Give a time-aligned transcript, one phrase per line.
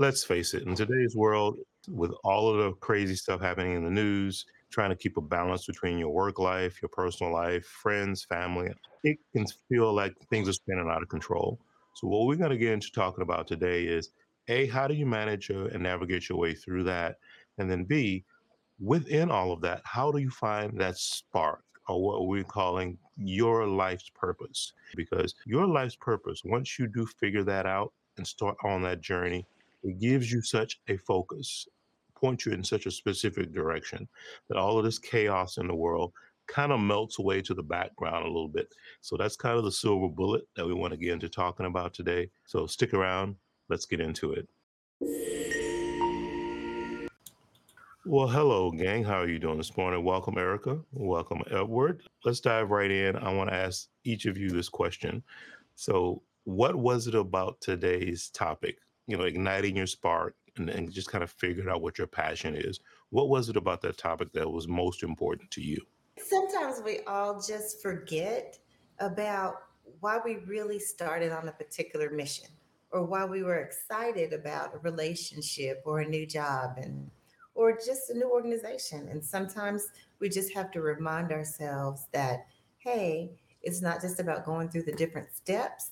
[0.00, 0.86] let's face it, in uh-huh.
[0.86, 5.18] today's world, with all of the crazy stuff happening in the news, trying to keep
[5.18, 8.72] a balance between your work life, your personal life, friends, family,
[9.04, 11.60] it can feel like things are spinning out of control.
[11.94, 14.10] So, what we're going to get into talking about today is
[14.48, 17.16] A, how do you manage and navigate your way through that?
[17.58, 18.24] And then B,
[18.78, 23.66] within all of that, how do you find that spark or what we're calling your
[23.66, 24.72] life's purpose?
[24.96, 29.44] Because your life's purpose, once you do figure that out and start on that journey,
[29.82, 31.66] it gives you such a focus,
[32.14, 34.08] points you in such a specific direction
[34.48, 36.12] that all of this chaos in the world
[36.46, 38.74] kind of melts away to the background a little bit.
[39.00, 41.94] So that's kind of the silver bullet that we want to get into talking about
[41.94, 42.28] today.
[42.44, 43.36] So stick around.
[43.68, 44.48] Let's get into it.
[48.04, 49.04] Well, hello, gang.
[49.04, 50.02] How are you doing this morning?
[50.02, 50.82] Welcome, Eraka.
[50.92, 52.02] Welcome, Edward.
[52.24, 53.14] Let's dive right in.
[53.14, 55.22] I want to ask each of you this question.
[55.76, 58.78] So, what was it about today's topic
[59.10, 62.54] you know, igniting your spark and, and just kind of figuring out what your passion
[62.54, 62.80] is.
[63.10, 65.78] What was it about that topic that was most important to you?
[66.18, 68.58] Sometimes we all just forget
[68.98, 69.62] about
[70.00, 72.48] why we really started on a particular mission
[72.92, 77.10] or why we were excited about a relationship or a new job and
[77.54, 79.88] or just a new organization and sometimes
[80.20, 82.46] we just have to remind ourselves that
[82.78, 83.30] hey
[83.62, 85.90] it's not just about going through the different steps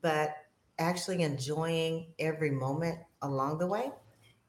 [0.00, 0.36] but
[0.82, 3.90] actually enjoying every moment along the way.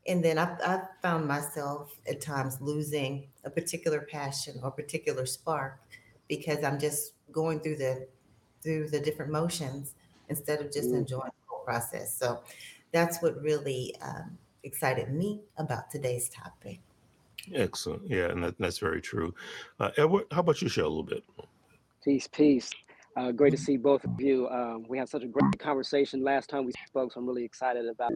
[0.05, 5.79] And then I've, I've found myself at times losing a particular passion or particular spark
[6.27, 8.07] because I'm just going through the
[8.61, 9.93] through the different motions
[10.29, 10.97] instead of just mm.
[10.97, 12.17] enjoying the whole process.
[12.17, 12.43] So
[12.91, 16.79] that's what really um, excited me about today's topic.
[17.53, 18.09] Excellent.
[18.09, 19.33] Yeah, and that, that's very true.
[19.79, 21.23] Uh, Edward, how about you share a little bit?
[22.03, 22.71] Peace, peace.
[23.15, 24.49] Uh, great to see both of you.
[24.49, 27.87] Um, we had such a great conversation last time we spoke, so I'm really excited
[27.87, 28.13] about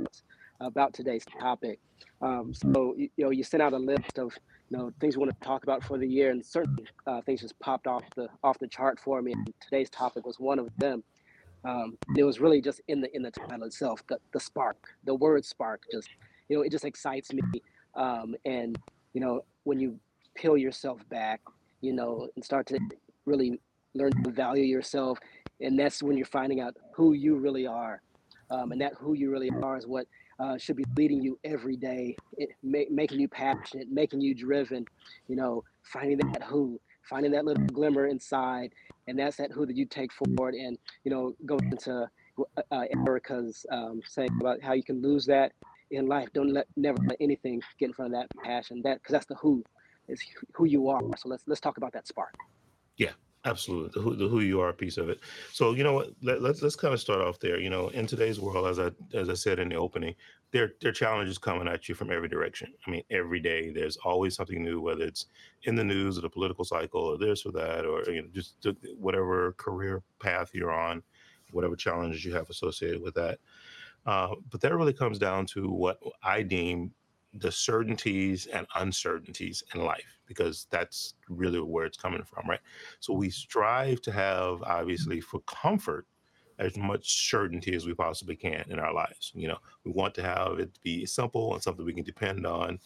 [0.60, 1.80] about today's topic.
[2.20, 4.34] Um, so you, you, know, you sent out a list of
[4.70, 7.42] you know things we want to talk about for the year, and certain uh, things
[7.42, 9.34] just popped off the off the chart for me.
[9.34, 11.04] And today's topic was one of them.
[11.64, 15.14] Um, it was really just in the in the title itself, the the spark, the
[15.14, 16.10] word spark, just
[16.50, 17.42] you know, it just excites me.
[17.94, 18.80] Um, and
[19.14, 20.00] you know, when you
[20.34, 21.42] peel yourself back,
[21.82, 22.80] you know, and start to
[23.26, 23.60] really
[23.98, 25.18] learn to value yourself
[25.62, 28.02] and that's when you're finding out who you really are
[28.52, 30.06] um, and that who you really are is what
[30.40, 34.86] uh, should be leading you every day it, ma- making you passionate making you driven
[35.28, 38.72] you know finding that who finding that little glimmer inside
[39.08, 42.08] and that's that who that you take forward and you know go into
[42.40, 45.54] uh, uh, Eraka's um, saying about how you can lose that
[45.90, 46.28] in life.
[46.34, 49.36] Don't let never let anything get in front of that passion that because that's the
[49.36, 49.64] who
[50.08, 50.22] is
[50.54, 51.02] who you are.
[51.18, 52.36] So let's let's talk about that spark.
[52.98, 53.14] Yeah
[53.48, 55.20] Absolutely, the who, the who you are piece of it.
[55.54, 56.10] So you know what?
[56.22, 57.60] Let, let's let's kind of start off there.
[57.60, 60.16] You know, in today's world, as I as I said in the opening,
[60.52, 62.74] there there are challenges coming at you from every direction.
[62.86, 65.28] I mean, every day there's always something new, whether it's
[65.64, 68.56] in the news or the political cycle or this or that, or you know, just
[68.98, 71.02] whatever career path you're on,
[71.52, 73.40] whatever challenges you have associated with that.
[74.06, 76.92] Uh, but that really comes down to what I deem
[77.34, 82.60] the certainties and uncertainties in life because that's really where it's coming from right?
[83.00, 83.32] So we mm-hmm.
[83.32, 84.72] strive to have mm-hmm.
[84.72, 86.06] obviously for comfort
[86.60, 89.58] as much certainty as we possibly can in our lives you know?
[89.84, 92.80] We want to have it be simple and something we can depend on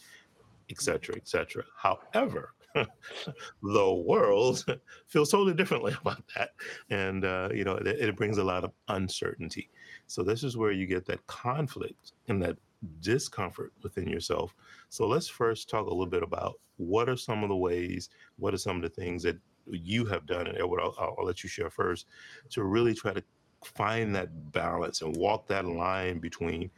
[0.70, 1.18] etc mm-hmm.
[1.18, 2.54] etc however
[3.62, 4.64] the world
[5.06, 6.50] feels totally differently about that
[6.90, 9.70] and uh, you know it, it brings a lot of uncertainty.
[10.06, 12.56] So this is where you get that conflict and that
[13.00, 14.54] discomfort within yourself.
[14.88, 18.54] So let's first talk a little bit about what are some of the ways, what
[18.54, 19.38] are some of the things that
[19.70, 22.06] you have done, and Edward, I'll, I'll let you share first,
[22.50, 23.22] to really try to
[23.64, 26.70] find that balance and walk that line between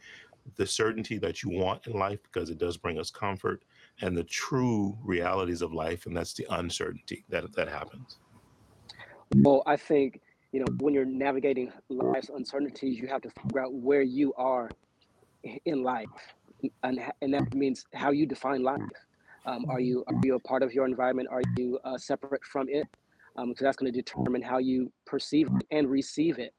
[0.55, 3.63] the certainty that you want in life because it does bring us comfort
[4.01, 8.19] and the true realities of life and that's the uncertainty that that happens
[9.37, 13.73] well i think you know when you're navigating life's uncertainties you have to figure out
[13.73, 14.69] where you are
[15.65, 16.07] in life,
[16.83, 18.81] and and that means how you define life.
[19.45, 21.29] Um, are you are you a part of your environment?
[21.31, 22.87] Are you uh, separate from it?
[23.37, 26.53] Um, that's going to determine how you perceive and receive it.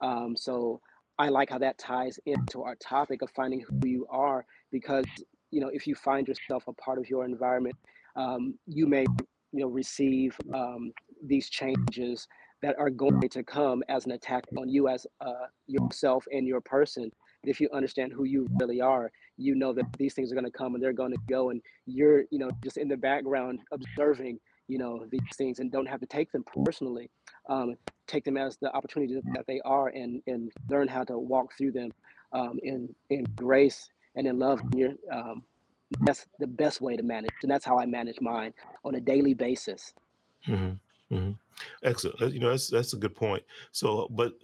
[0.00, 0.80] Um, so
[1.18, 5.04] I like how that ties into our topic of finding who you are, because
[5.50, 7.76] you know if you find yourself a part of your environment,
[8.16, 9.04] um, you may
[9.52, 10.92] you know receive um,
[11.24, 12.28] these changes
[12.62, 16.60] that are going to come as an attack on you as uh, yourself and your
[16.60, 17.10] person
[17.44, 20.50] if you understand who you really are, you know that these things are going to
[20.50, 24.38] come and they're going to go, and you're, you know, just in the background observing,
[24.68, 27.10] you know, these things and don't have to take them personally.
[27.48, 27.76] Um,
[28.06, 31.72] take them as the opportunities that they are and and learn how to walk through
[31.72, 31.90] them
[32.32, 34.60] um, in in grace and in love.
[34.74, 35.42] You're, um,
[36.02, 38.52] that's the best way to manage, and that's how I manage mine
[38.84, 39.92] on a daily basis.
[40.46, 41.14] Mm-hmm.
[41.14, 41.32] Mm-hmm.
[41.82, 42.32] Excellent.
[42.32, 43.42] You know, that's that's a good point.
[43.72, 44.34] So, but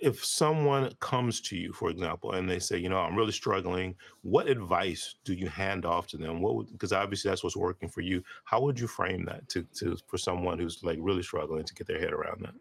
[0.00, 3.94] if someone comes to you, for example, and they say, you know, I'm really struggling,
[4.22, 6.40] what advice do you hand off to them?
[6.40, 8.22] What because obviously that's what's working for you.
[8.44, 11.86] How would you frame that to to for someone who's like really struggling to get
[11.86, 12.54] their head around that?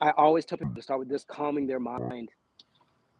[0.00, 2.30] I always tell people to start with this calming their mind.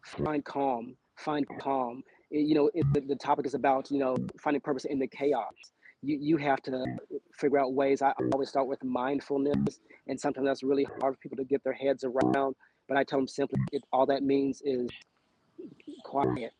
[0.05, 0.95] Find calm.
[1.17, 2.03] Find calm.
[2.31, 5.07] It- you know, it, the, the topic is about you know finding purpose in the
[5.07, 5.53] chaos.
[6.01, 6.85] You you have to
[7.33, 8.01] figure out ways.
[8.01, 11.73] I always start with mindfulness, and sometimes that's really hard for people to get their
[11.73, 12.55] heads around.
[12.87, 14.89] But I tell them simply, it, all that means is
[16.03, 16.53] quiet,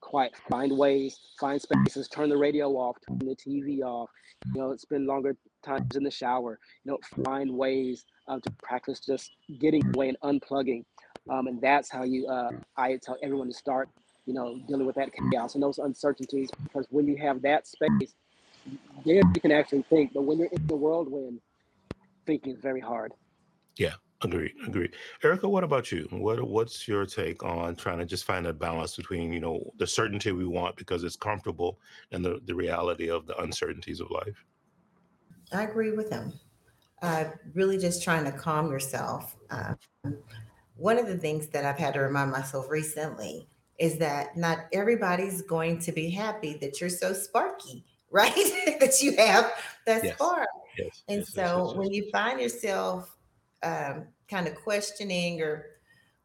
[0.00, 0.32] quiet.
[0.48, 2.08] Find ways, find spaces.
[2.08, 2.96] Turn the radio off.
[3.06, 4.10] Turn the TV off.
[4.54, 6.58] You know, spend longer times in the shower.
[6.84, 9.30] You know, find ways um, to practice just
[9.60, 10.84] getting away and unplugging.
[11.28, 13.88] Um, and that's how you, uh, I tell everyone to start,
[14.26, 16.50] you know, dealing with that chaos and those uncertainties.
[16.62, 18.14] Because when you have that space,
[19.04, 20.12] then you can actually think.
[20.14, 21.40] But when you're in the whirlwind,
[22.26, 23.12] thinking is very hard.
[23.76, 24.52] Yeah, agreed.
[24.66, 24.94] Agreed.
[25.22, 26.06] Eraka, what about you?
[26.10, 29.86] What What's your take on trying to just find a balance between you know the
[29.86, 31.78] certainty we want because it's comfortable
[32.12, 34.44] and the the reality of the uncertainties of life?
[35.52, 36.32] I agree with him.
[37.02, 37.24] Uh,
[37.54, 39.36] really just trying to calm yourself.
[39.50, 39.74] Uh,
[40.76, 43.48] one of the things that I've had to remind myself recently
[43.78, 48.34] is that not everybody's going to be happy that you're so sparky, right?
[48.80, 49.52] that you have
[49.86, 50.14] that Yes.
[50.14, 50.48] spark.
[50.78, 51.02] Yes.
[51.08, 53.16] And yes, so when you find yourself
[53.62, 55.66] um, kind of questioning or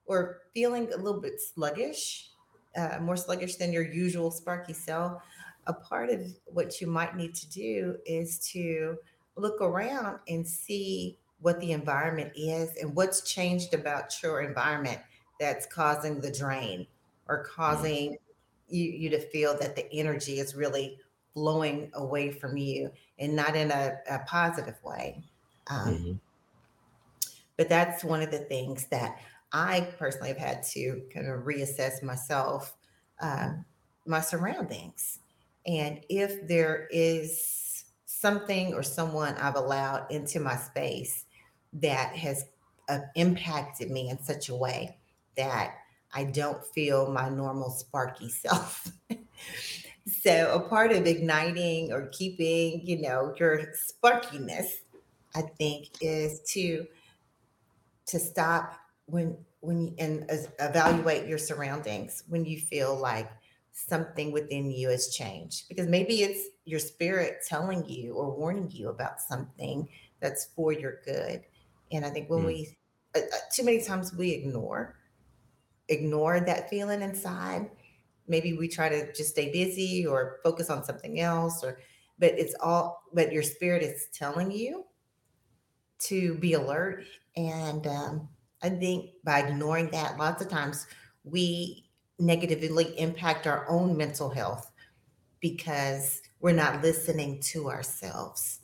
[0.05, 2.29] or feeling a little bit sluggish,
[2.77, 5.23] uh, more sluggish than your usual sparky self,
[5.67, 8.97] a part of what you might need to do is to
[9.35, 14.99] look around and see what the environment is and what's changed about your environment
[15.39, 16.87] that's causing the drain
[17.27, 18.15] or causing
[18.67, 20.99] you, you to feel that the energy is really
[21.35, 25.23] flowing away from you and not in a, a positive way.
[25.67, 26.19] Um, Mhm.
[27.57, 29.19] but that's one of the things that
[29.51, 32.75] I personally have had to kind of reassess myself,
[33.19, 33.65] um,
[34.05, 35.19] my surroundings.
[35.65, 41.25] And if there is something or someone I've allowed into my space
[41.73, 42.45] that has
[42.89, 44.99] uh, impacted me in such a way
[45.37, 45.77] that
[46.13, 48.87] I don't feel my normal sparky self.
[50.07, 54.67] So a part of igniting or keeping, you know, your sparkiness,
[55.35, 56.87] I think, is to
[58.07, 58.73] to stop
[59.05, 60.25] when when you and
[60.59, 63.29] evaluate your surroundings when you feel like
[63.71, 68.89] something within you has changed because maybe it's your spirit telling you or warning you
[68.89, 69.87] about something
[70.21, 71.43] that's for your good
[71.91, 72.45] and i think when Mm.
[72.45, 72.77] we
[73.15, 74.95] uh, uh, too many times we ignore
[75.89, 77.69] ignore that feeling inside
[78.27, 81.79] maybe we try to just stay busy or focus on something else or
[82.17, 84.85] but it's all but your spirit is telling you
[85.99, 87.03] to be alert
[87.35, 88.29] and um,
[88.65, 90.87] I think by ignoring that, lots of times
[91.23, 94.71] we negatively impact our own mental health
[95.39, 98.61] because we're not listening to ourselves.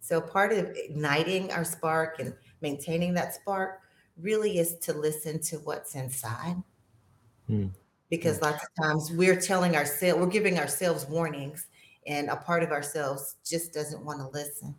[0.00, 3.80] So, part of igniting our spark and maintaining that spark
[4.16, 6.56] really is to listen to what's inside.
[7.46, 7.68] Hmm.
[8.10, 11.66] Because lots of times we're telling ourselves, we're giving ourselves warnings,
[12.06, 14.74] and a part of ourselves just doesn't want to listen.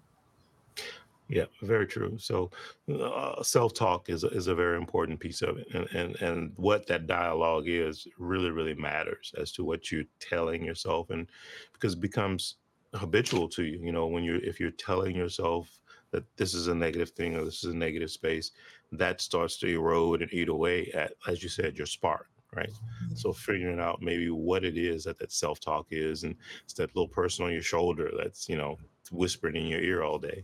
[1.30, 2.18] Yeah, very true.
[2.20, 2.52] So,
[2.94, 6.86] uh, self-talk is a, is a very important piece of it, and, and and what
[6.88, 11.28] that dialogue is really really matters as to what you're telling yourself, and
[11.72, 12.56] because it becomes
[12.94, 13.80] habitual to you.
[13.82, 15.70] You know, when you're if you're telling yourself
[16.12, 18.52] that this is a negative thing or this is a negative space,
[18.92, 22.28] that starts to erode and eat away at, as you said, your spark.
[22.54, 22.70] Right.
[22.70, 23.16] Mm-hmm.
[23.16, 27.08] So figuring out maybe what it is that that self-talk is, and it's that little
[27.08, 28.78] person on your shoulder that's you know
[29.12, 30.44] whispering in your ear all day.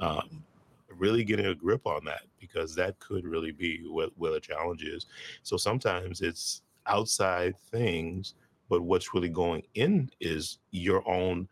[0.00, 0.22] Uh,
[0.98, 4.82] really getting a grip on that because that could really be what, what a challenge
[4.84, 5.06] is.
[5.42, 8.34] So sometimes it's outside things,
[8.68, 11.48] but what's really going in is your own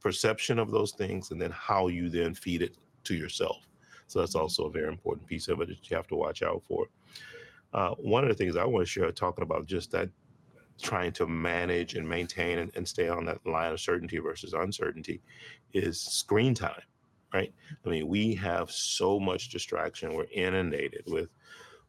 [0.00, 3.66] perception of those things and then how you then feed it to yourself.
[4.06, 4.42] So that's mm-hmm.
[4.42, 6.86] also a very important piece of it that you have to watch out for.
[7.74, 10.08] Uh, one of the things I want to share talking about just that
[10.80, 15.20] trying to manage and maintain and, and stay on that line of certainty versus uncertainty
[15.72, 16.82] is screen time
[17.34, 17.52] right?
[17.84, 20.14] I mean, we have so much distraction.
[20.14, 21.28] We're inundated with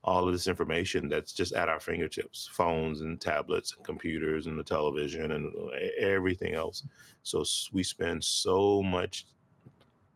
[0.04, 4.58] all of this information that's just at our fingertips phones and tablets and computers and
[4.58, 6.84] the television and e- everything else.
[7.24, 9.28] So we spend so much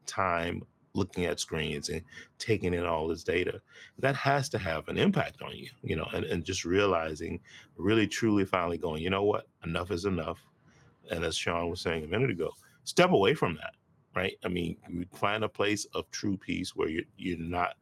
[0.06, 2.02] time looking at screens and
[2.38, 3.62] taking in all this data
[4.00, 7.40] that has to have an impact on you you know and, and just realizing
[7.78, 9.48] really truly finally going you know what?
[9.64, 10.40] Enough is enough.
[11.12, 12.52] And as sean was saying a minute ago
[12.84, 13.74] step away from that
[14.16, 14.38] right?
[14.44, 17.76] I mean you find a place of true peace where you're, you're not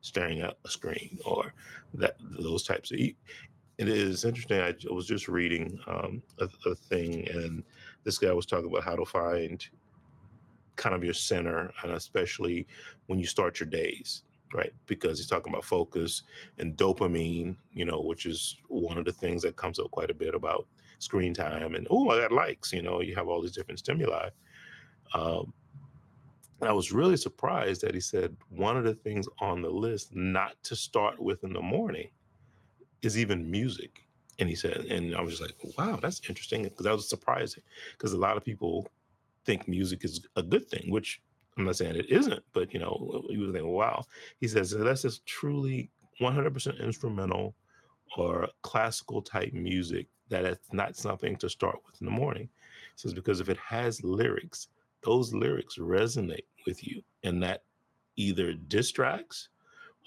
[0.00, 1.54] staring at a screen or
[1.94, 7.26] that those types of it is interesting i was just reading um, a, a thing
[7.30, 7.62] and
[8.04, 9.68] this guy was talking about how to find
[10.76, 12.66] kind of your center, and especially
[13.06, 14.22] when you start your days,
[14.54, 14.72] right?
[14.86, 16.22] Because he's talking about focus
[16.58, 20.14] and dopamine, you know, which is one of the things that comes up quite a
[20.14, 20.66] bit about
[20.98, 21.74] screen time.
[21.74, 24.28] And oh, I got likes, you know, you have all these different stimuli.
[25.14, 25.52] Um,
[26.60, 30.14] and I was really surprised that he said one of the things on the list
[30.14, 32.08] not to start with in the morning
[33.02, 34.06] is even music.
[34.38, 37.64] And he said, and I was just like, wow, that's interesting because that was surprising
[37.92, 38.88] because a lot of people
[39.44, 41.20] think music is a good thing, which
[41.56, 44.04] I'm not saying it isn't, but you know, you would think, wow.
[44.40, 47.54] He says that's just truly 100% instrumental
[48.16, 52.48] or classical type music that it's not something to start with in the morning.
[52.94, 54.68] He says because if it has lyrics,
[55.02, 57.64] those lyrics resonate with you, and that
[58.16, 59.48] either distracts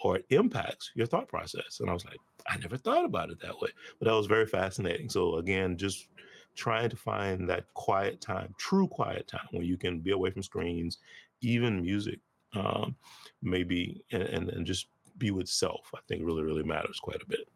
[0.04, 1.80] or it impacts your thought process.
[1.80, 4.46] And I was like, I never thought about it that way, but that was very
[4.46, 5.10] fascinating.
[5.10, 6.08] So again, just
[6.56, 10.44] trying to find that quiet time, true quiet time, where you can be away from
[10.44, 10.98] screens,
[11.42, 12.20] even music,
[12.54, 12.96] um,
[13.42, 15.92] maybe, and, and, and just be with self.
[15.94, 17.48] I think really, really matters quite a bit.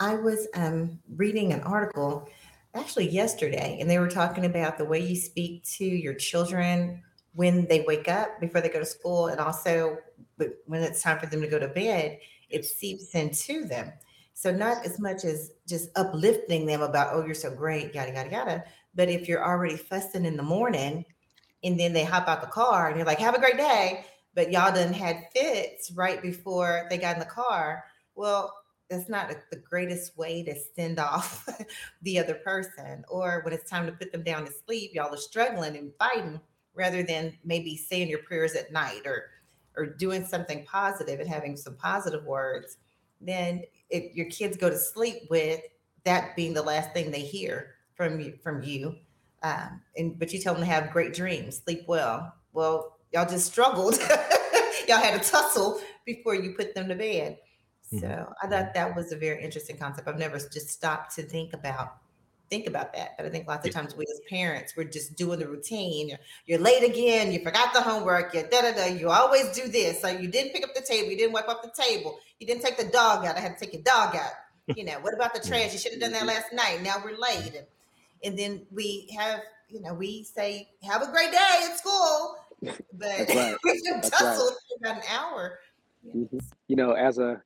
[0.00, 2.28] I was um, reading an article
[2.74, 7.02] actually yesterday, and they were talking about the way you speak to your children
[7.34, 9.98] when they wake up before they go to school, and also
[10.66, 12.18] when it's time for them to go to bed,
[12.50, 13.92] it seeps into them.
[14.34, 18.30] So not as much as just uplifting them about, oh, you're so great, yada yada
[18.30, 18.64] yada.
[18.94, 21.04] But if you're already fussing in the morning,
[21.64, 24.50] and then they hop out the car and you're like, have a great day, but
[24.50, 27.84] y'all done had fits right before they got in the car.
[28.14, 28.52] Well,
[28.90, 31.48] that's not the greatest way to send off
[32.02, 33.04] the other person.
[33.08, 36.40] Or when it's time to put them down to sleep, y'all are struggling and fighting
[36.74, 39.26] rather than maybe saying your prayers at night or
[39.74, 42.76] or doing something positive and having some positive words,
[43.26, 45.60] then if your kids go to sleep with
[46.04, 48.94] that being the last thing they hear from you from you
[49.42, 53.46] um, and but you tell them to have great dreams sleep well well y'all just
[53.46, 53.98] struggled.
[54.88, 57.38] Y'all had a tussle before you put them to bed.
[57.90, 58.32] So mm-hmm.
[58.42, 60.08] i thought that was a very interesting concept.
[60.08, 61.98] I've never just stopped to think about
[62.50, 63.16] think about that.
[63.16, 66.08] But I think lots of times we as parents, we're just doing the routine.
[66.08, 67.32] You're, you're late again.
[67.32, 68.34] You forgot the homework.
[68.34, 68.86] You da da da.
[68.86, 70.00] You always do this.
[70.00, 71.10] So you didn't pick up the table.
[71.10, 72.18] You didn't wipe up the table.
[72.38, 73.36] You didn't take the dog out.
[73.36, 74.32] I had to take your dog out.
[74.76, 75.72] You know, what about the trash?
[75.72, 76.82] You should have done that last night.
[76.84, 77.52] Now we're late.
[77.56, 77.66] And,
[78.22, 82.36] and then we have, you know, we say, have a great day at school.
[82.92, 83.56] But right.
[83.64, 84.04] we right.
[84.04, 85.58] for about an hour.
[86.06, 86.38] Mm-hmm.
[86.68, 87.42] You know, as a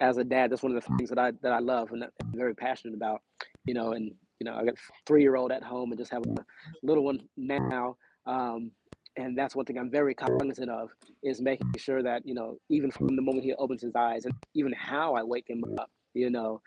[0.00, 2.10] as a dad, that's one of the things that I that I love and I'm
[2.34, 3.22] very passionate about.
[3.66, 4.74] You know, and you know, I got
[5.06, 6.34] three year old at home and just have a
[6.82, 7.96] little one now.
[8.26, 8.70] Um,
[9.16, 10.90] and that's one thing I'm very cognizant of
[11.22, 14.34] is making sure that you know even from the moment he opens his eyes and
[14.54, 16.60] even how I wake him up, you know,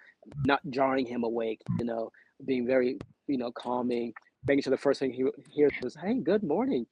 [0.46, 2.12] not jarring him awake, you know,
[2.46, 4.14] being very you know calming,
[4.48, 6.86] making sure the first thing he hears is, "Hey, good morning.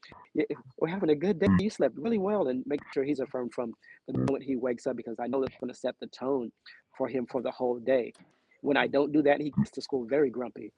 [0.77, 1.47] We're having a good day.
[1.59, 3.73] You slept really well," and make sure he's affirmed from
[4.07, 6.51] the moment he wakes up because I know that's going to set the tone
[6.97, 8.13] for him for the whole day.
[8.61, 10.71] When I don't do that, he gets to school very grumpy.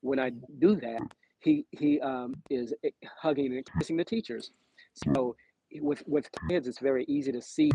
[0.00, 1.02] When I do that,
[1.40, 4.50] he he um, is eh, hugging and kissing the teachers.
[5.04, 5.36] So
[5.80, 7.70] with with kids, it's very easy to see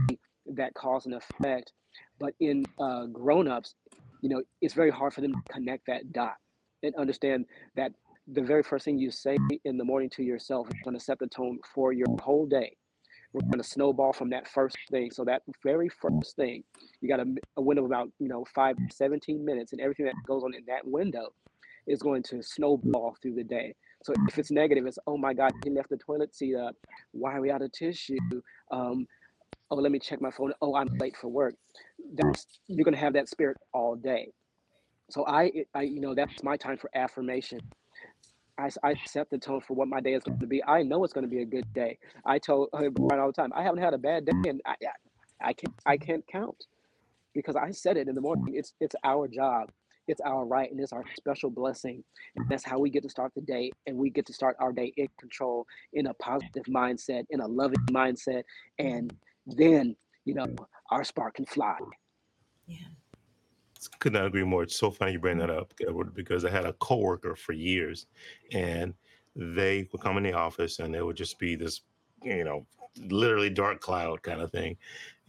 [0.47, 1.71] that cause and effect.
[2.19, 3.75] But in uh, grown-ups,
[4.21, 6.35] you know, it's very hard for them to connect that dot
[6.81, 7.45] and understand
[7.75, 7.91] that
[8.27, 11.19] the very first thing you say in the morning to yourself is going to set
[11.19, 12.75] the tone for your whole day.
[13.33, 15.09] We're going to snowball from that first thing.
[15.11, 16.63] So that very first thing,
[17.01, 17.25] you got a,
[17.57, 20.63] a window of about you know five, 17 minutes, and everything that goes on in
[20.67, 21.33] that window
[21.87, 23.73] is going to snowball through the day.
[24.03, 26.75] So if it's negative, it's oh my God, he left the toilet seat up.
[27.11, 28.17] Why are we out of tissue?
[28.71, 29.07] Um,
[29.71, 30.53] oh, let me check my phone.
[30.61, 31.55] Oh, I'm late for work.
[32.13, 34.31] That's you're gonna have that spirit all day.
[35.09, 37.59] So I, I, you know, that's my time for affirmation.
[38.57, 40.63] I, I set the tone for what my day is going to be.
[40.63, 41.97] I know it's going to be a good day.
[42.25, 44.75] I told her all the time, I haven't had a bad day, and I,
[45.41, 46.65] I can't, I can't count
[47.33, 48.53] because I said it in the morning.
[48.55, 49.71] It's, it's our job
[50.07, 52.03] it's our right and it's our special blessing.
[52.35, 53.71] And that's how we get to start the day.
[53.87, 57.47] And we get to start our day in control, in a positive mindset, in a
[57.47, 58.43] loving mindset.
[58.79, 59.13] And
[59.45, 59.95] then,
[60.25, 60.47] you know,
[60.91, 61.77] our spark can fly.
[62.67, 62.77] Yeah.
[63.87, 64.63] Could not agree more.
[64.63, 65.59] It's so funny you bring that mm-hmm.
[65.59, 68.07] up, Edward, because I had a coworker for years
[68.51, 68.93] and
[69.35, 71.81] they would come in the office and it would just be this
[72.23, 72.65] you know,
[73.09, 74.77] literally dark cloud kind of thing.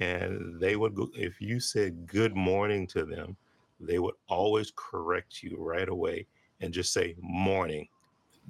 [0.01, 3.37] And they would go, if you said good morning to them,
[3.81, 6.27] they would always correct you right away
[6.61, 7.89] and just say morning.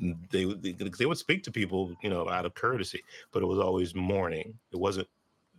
[0.01, 3.43] Mm, they, would- they they would speak to people, you know, out of courtesy, but
[3.43, 4.55] it was always morning.
[4.73, 5.09] It wasn't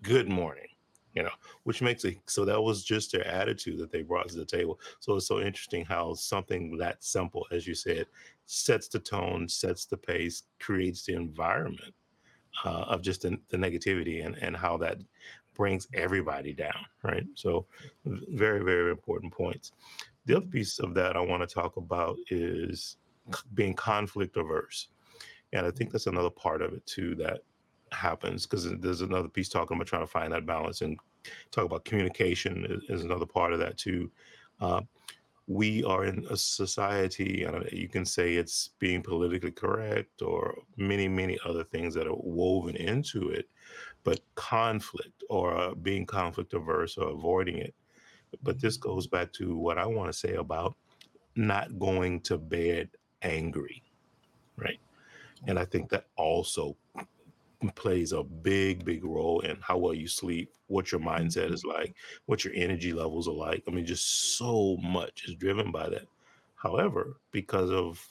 [0.02, 0.68] good morning,
[1.16, 1.32] you know,
[1.64, 4.80] which makes it so that was just their attitude that they brought to the table.
[5.00, 8.06] So it's so interesting how something that simple, as you said,
[8.46, 11.94] sets the tone, sets the pace, creates the environment
[12.66, 14.98] uh, of just the, the negativity and, and how that
[15.56, 17.26] brings everybody down, right?
[17.36, 17.66] So,
[18.06, 19.72] very, very important points.
[20.26, 22.98] The other piece of that I want to talk about is
[23.54, 24.90] being conflict averse.
[25.54, 27.42] And I think that's another part of it too that
[27.92, 30.98] happens because there's another piece talking about trying to find that balance and
[31.52, 34.12] talk about communication is, is another part of that too.
[34.60, 34.82] Uh,
[35.48, 41.08] we are in a society, and you can say it's being politically correct or many,
[41.08, 43.48] many other things that are woven into it,
[44.04, 47.76] but conflict or uh, being conflict averse or avoiding it.
[48.42, 50.76] But this goes back to what I want to say about
[51.36, 52.90] not going to bed
[53.22, 53.84] angry,
[54.58, 54.80] right?
[55.48, 56.76] And I think that also
[57.76, 61.54] plays a big, big role in how well you sleep, what your mindset mm-hmm.
[61.54, 61.96] is like,
[62.26, 63.64] what your energy levels are like.
[63.68, 66.08] I mean, just so much is driven by that.
[66.56, 68.06] However, because of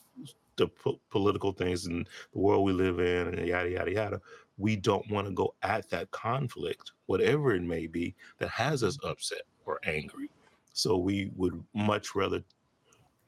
[0.57, 4.21] the po- political things and the world we live in, and yada, yada, yada,
[4.59, 8.97] we don't want to go at that conflict, whatever it may be, that has us
[8.99, 9.09] mm-hmm.
[9.09, 10.31] upset or angry.
[10.73, 12.43] So we would much rather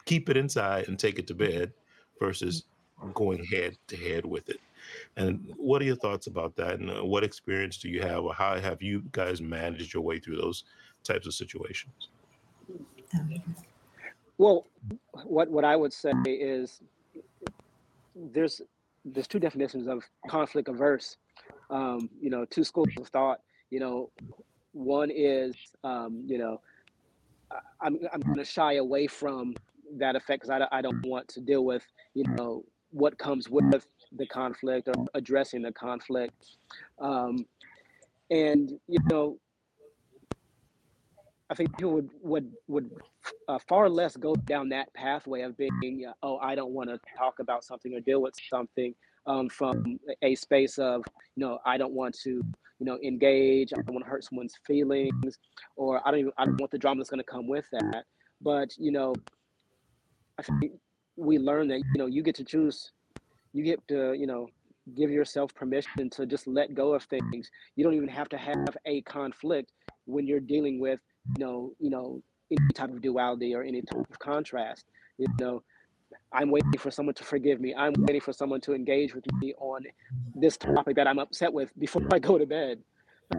[0.05, 1.59] keep it inside and take it to mm-hmm.
[1.59, 1.73] bed
[2.21, 2.65] versus
[3.15, 4.61] going head to head with it.
[5.17, 6.79] And what are your thoughts about that?
[6.79, 10.19] And uh, what experience do you have, or how have you guys managed your way
[10.19, 10.65] through those
[11.03, 12.09] types of situations?
[14.39, 14.67] Well,
[15.25, 16.81] what what I would say is
[18.15, 18.61] there's
[19.05, 21.17] there's two definitions of conflict averse.
[21.71, 23.41] Um, you know, two schools of thought.
[23.71, 24.11] You know,
[24.73, 26.61] one is um, you know
[27.81, 29.55] I'm I'm going to shy away from
[29.99, 33.87] that effect because I, I don't want to deal with you know what comes with
[34.13, 36.57] the conflict or addressing the conflict.
[36.99, 37.47] Um,
[38.31, 39.39] and you know,
[41.49, 42.91] I think people would would would
[43.49, 46.99] uh, far less go down that pathway of being uh, oh I don't want to
[47.17, 48.95] talk about something or deal with something
[49.27, 51.03] um, from a space of
[51.37, 54.55] you know I don't want to you know engage I don't want to hurt someone's
[54.67, 55.39] feelings
[55.77, 58.05] or I don't even I don't want the drama that's going to come with that
[58.41, 59.15] but you know
[60.39, 60.73] I think
[61.17, 62.93] we learn that you know you get to choose
[63.57, 64.49] you get to you know
[64.95, 67.51] give yourself permission to just let go of things.
[67.75, 69.73] You don't even have to have a conflict
[70.05, 71.01] when you're dealing with
[71.37, 74.85] you know you know any type of duality or any type of contrast.
[75.19, 75.63] You know
[76.33, 77.75] i'm waiting for someone to forgive me.
[77.75, 79.85] I'm waiting for someone to engage with me on
[80.35, 82.79] this topic that i'm upset with before i go to bed.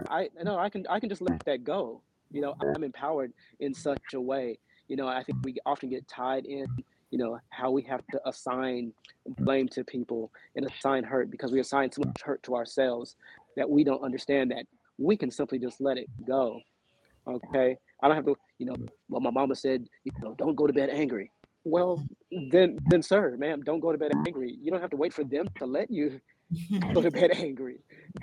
[0.10, 2.02] I know i can i can just let that go.
[2.32, 4.58] You know i'm empowered in such a way.
[4.88, 6.66] You know i think we often get tied in
[7.12, 8.92] you know how we have to assign
[9.40, 13.16] blame to people and assign hurt because we assign so much hurt to ourselves
[13.56, 14.66] that we don't understand that
[14.98, 16.60] we can simply just let it go
[17.28, 17.78] okay?
[18.02, 18.76] I don't have to you know
[19.10, 21.32] well my mama said you know don't go to bed angry.
[21.64, 22.06] Well
[22.52, 24.58] then then sir ma'am don't go to bed angry.
[24.62, 26.20] You don't have to wait for them to let you
[26.94, 27.80] go to bed angry.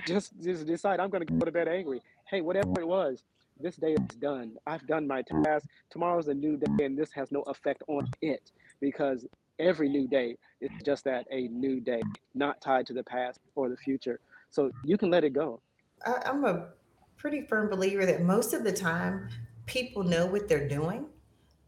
[0.07, 2.01] Just just decide i'm going to go to bed angry.
[2.31, 3.25] Hey whatever it was
[3.61, 4.57] this day is done.
[4.66, 5.66] I've done my task.
[5.90, 9.26] Tomorrow's a new day and this has no effect on it because
[9.58, 12.02] every new day is just that a new day
[12.34, 14.18] not tied to the past or the future
[14.50, 15.60] so you can let it go
[16.04, 16.68] I'm a
[17.16, 19.28] pretty firm believer that most of the time
[19.66, 21.06] people know what they're doing.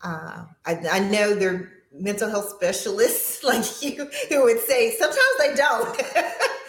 [0.03, 5.55] Uh, I, I know they're mental health specialists like you who would say sometimes they
[5.55, 5.97] don't.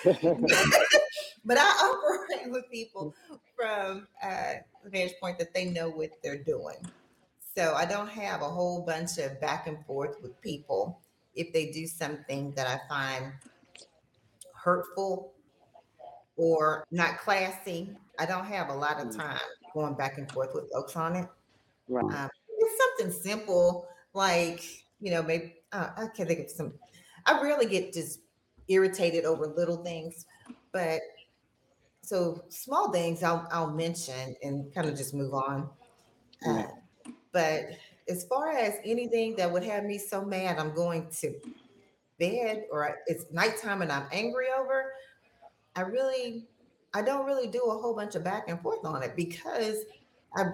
[1.45, 3.13] but I operate with people
[3.55, 6.77] from the vantage point that they know what they're doing.
[7.57, 11.01] So I don't have a whole bunch of back and forth with people
[11.33, 13.33] if they do something that I find
[14.53, 15.33] hurtful
[16.35, 17.97] or not classy.
[18.19, 19.15] I don't have a lot of Mm.
[19.15, 19.39] time
[19.73, 21.29] going back and forth with folks on it.
[21.89, 24.63] right Um, it's something simple like,
[24.99, 26.79] you know, maybe uh, I can't think of some.
[27.25, 28.21] I rarely get just
[28.67, 30.25] irritated over little things,
[30.71, 31.01] but
[32.01, 35.69] so small things I'll, I'll mention and kind of just move on.
[36.45, 36.86] Uh, Right.
[37.37, 37.77] But
[38.09, 41.39] as far as anything that would have me so mad, I'm going to
[42.17, 44.93] bed or it's nighttime and I'm angry over,
[45.75, 46.47] I really,
[46.95, 49.81] I don't really do a whole bunch of back and forth on it because
[50.35, 50.45] I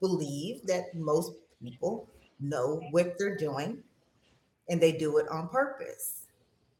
[0.00, 1.30] believe that most
[1.62, 2.08] people
[2.40, 3.84] know what they're doing
[4.68, 6.26] and they do it on purpose.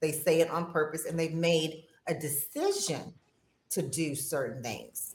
[0.01, 3.15] They say it on purpose and they've made a decision
[3.71, 5.15] to do certain things.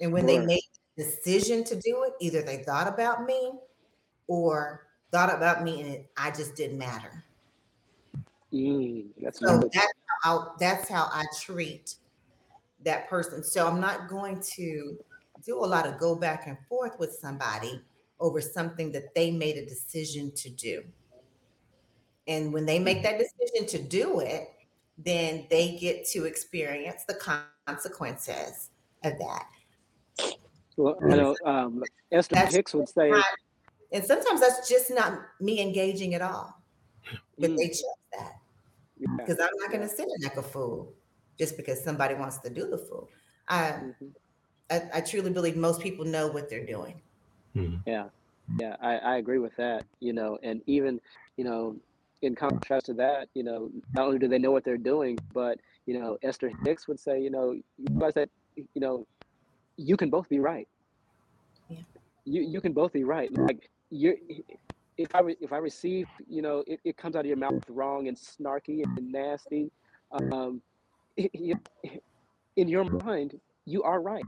[0.00, 0.46] And when they Sure.
[0.46, 0.62] made
[0.96, 3.52] the decision to do it, either they thought about me
[4.28, 7.24] or thought about me and it, I just didn't matter.
[8.52, 9.70] Mm, that's So good.
[9.72, 11.96] that's how that's how I treat
[12.84, 13.42] that person.
[13.42, 14.98] So I'm not going to
[15.44, 17.82] do a lot of go back and forth with somebody
[18.20, 20.82] over something that they made a decision to do.
[22.28, 24.48] And when they make that decision to do it,
[24.98, 27.14] then they get to experience the
[27.66, 28.70] consequences
[29.04, 29.46] of that.
[30.76, 33.24] Well, I know um, Esther That's Hicks would say, not-
[33.96, 36.62] And sometimes that's just not me engaging at all.
[37.38, 37.56] But Mm.
[37.56, 37.82] they chose
[38.18, 38.32] that
[38.98, 40.94] yeah, because I'm not going to sit in like a fool
[41.38, 43.10] just because somebody wants to do the fool.
[43.48, 44.12] I, mhm.
[44.70, 47.02] I, I truly believe most people know what they're doing.
[47.86, 48.08] yeah,
[48.58, 49.84] yeah, I, I agree with that.
[50.00, 51.00] You know, and even
[51.36, 51.76] you know,
[52.22, 55.58] in contrast to that, you know, not only do they know what they're doing, but
[55.86, 59.06] you know, Esther Hicks would say, you know, you realize that you know,
[59.76, 60.68] you can both be right.
[61.68, 61.82] Yeah.
[62.24, 63.32] You you can both be right.
[63.32, 64.14] Like you're.
[64.98, 68.08] If I if I receive, you know, it, it comes out of your mouth wrong
[68.08, 69.70] and snarky and nasty,
[70.10, 70.62] um,
[71.16, 74.24] in your mind, you are right.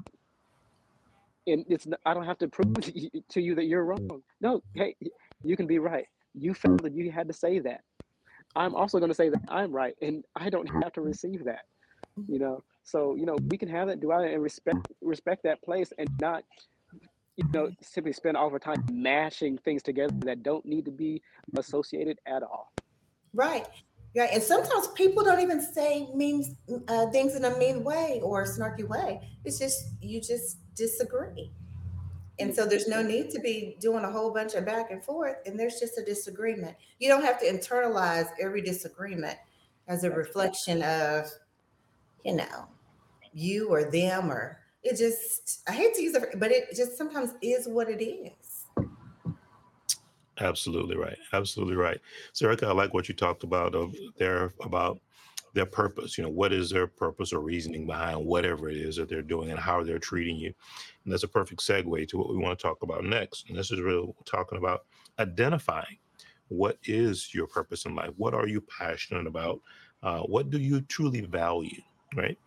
[1.46, 4.22] And it's I don't have to prove to you, to you that you're wrong.
[4.40, 4.94] No, hey,
[5.42, 6.06] you can be right.
[6.34, 7.80] You felt that you had to say that.
[8.56, 11.62] I'm also going to say that I'm right, and I don't have to receive that.
[12.26, 15.92] You know, so you know we can have that duality and respect respect that place,
[15.98, 16.44] and not
[17.38, 20.90] you know simply spend all of our time mashing things together that don't need to
[20.90, 21.22] be
[21.56, 22.72] associated at all.
[23.32, 23.66] Right.
[24.14, 26.56] Yeah, And sometimes people don't even say mean
[26.88, 29.20] uh, things in a mean way or a snarky way.
[29.44, 31.52] It's just you just disagree.
[32.40, 35.36] And so there's no need to be doing a whole bunch of back and forth.
[35.46, 36.76] And there's just a disagreement.
[36.98, 39.36] You don't have to internalize every disagreement
[39.88, 41.26] as a reflection of,
[42.24, 42.68] you know,
[43.32, 47.34] you or them or it just I hate to use it, but it just sometimes
[47.42, 48.66] is what it is.
[50.40, 51.18] Absolutely right.
[51.32, 51.98] Absolutely right.
[52.32, 55.00] So, Eraka, I like what you talked about of there about
[55.54, 56.16] their purpose.
[56.16, 59.50] You know, what is their purpose or reasoning behind whatever it is that they're doing
[59.50, 60.54] and how they're treating you.
[61.04, 63.48] And that's a perfect segue to what we want to talk about next.
[63.48, 64.84] And this is really talking about
[65.18, 65.98] identifying
[66.48, 68.10] what is your purpose in life.
[68.16, 69.60] What are you passionate about?
[70.02, 71.82] Uh, what do you truly value?
[72.16, 72.38] Right.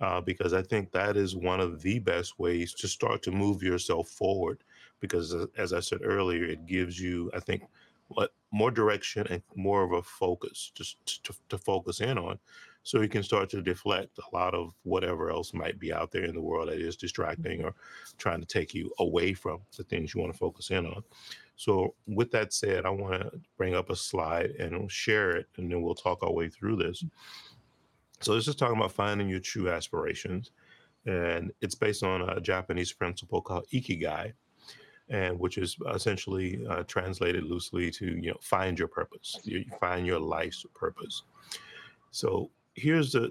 [0.00, 3.64] Uh, because I think that is one of the best ways to start to move
[3.64, 4.62] yourself forward
[5.00, 7.62] because uh, as I said earlier, it gives you, I think,
[8.08, 12.38] what more direction and more of a focus just to, to focus in on,
[12.82, 16.24] so you can start to deflect a lot of whatever else might be out there
[16.24, 17.74] in the world that is distracting or
[18.16, 21.02] trying to take you away from the things you want to focus in on.
[21.56, 25.70] So, with that said, I want to bring up a slide and share it, and
[25.70, 27.04] then we'll talk our way through this.
[28.20, 30.50] So, this is talking about finding your true aspirations,
[31.06, 34.32] and it's based on a Japanese principle called ikigai
[35.10, 40.06] and which is essentially uh, translated loosely to you know find your purpose you find
[40.06, 41.22] your life's purpose.
[42.10, 43.28] So here's the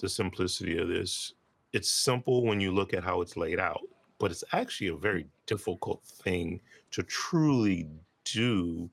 [0.00, 1.34] the simplicity of this.
[1.72, 3.82] It's simple when you look at how it's laid out
[4.20, 6.60] but it's actually a very difficult thing
[6.92, 7.88] to truly
[8.24, 8.88] do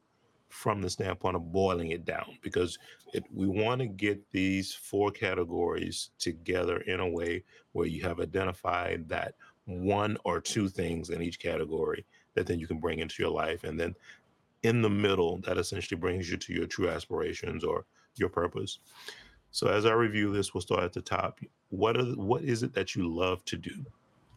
[0.50, 2.78] from the standpoint of boiling it down because
[3.14, 8.20] it, we want to get these four categories together in a way where you have
[8.20, 13.22] identified that one or two things in each category that then you can bring into
[13.22, 13.64] your life.
[13.64, 13.96] And then
[14.64, 18.80] in the middle that essentially brings you to your true aspirations or your purpose.
[19.52, 21.40] So as i review this we'll start at the top.
[21.70, 23.86] What are what is it that you love to do?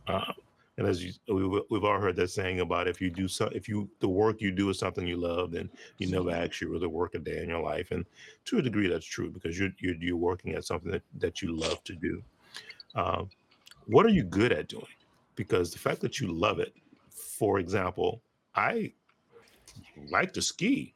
[0.07, 0.33] Uh,
[0.81, 3.69] and as you we, we've all heard that saying about if you do so if
[3.69, 7.15] you the work you do is something you love then you never actually really work
[7.15, 7.91] a day in your life.
[7.91, 8.07] And
[8.47, 11.55] to a degree that's true because you're you're, you're working at something that, that you
[11.55, 12.23] love to do.
[12.95, 13.29] Um,
[13.89, 14.87] what are you good at doing?
[15.35, 16.73] Because the fact that you love it
[17.11, 18.23] for example
[18.55, 18.91] i
[20.11, 20.95] like to ski.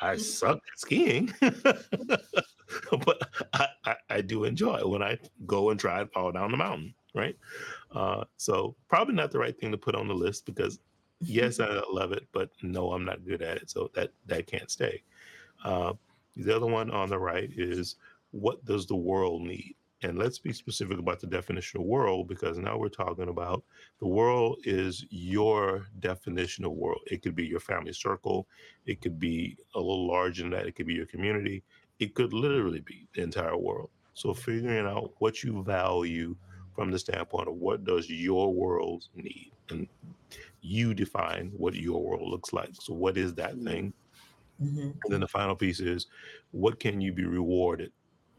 [0.00, 5.80] I suck at skiing but I, I, I do enjoy it when i go and
[5.80, 7.36] try and fall down the mountain right
[7.94, 10.78] uh, so probably not the right thing to put on the list because
[11.20, 14.70] yes i love it but no i'm not good at it so that that can't
[14.70, 15.02] stay
[15.64, 15.92] uh,
[16.36, 17.96] the other one on the right is
[18.30, 22.56] what does the world need and let's be specific about the definition of world because
[22.58, 23.64] now we're talking about
[23.98, 27.00] the world is your definition of world.
[27.06, 28.46] It could be your family circle,
[28.86, 31.64] it could be a little larger than that, it could be your community,
[31.98, 33.90] it could literally be the entire world.
[34.14, 36.36] So figuring out what you value
[36.78, 39.88] from the standpoint of what does your world need and
[40.60, 42.70] you define what your world looks like.
[42.74, 43.92] So what is that thing?
[44.62, 44.92] Mhm.
[45.02, 46.06] And then the final piece is
[46.52, 47.90] what can you be rewarded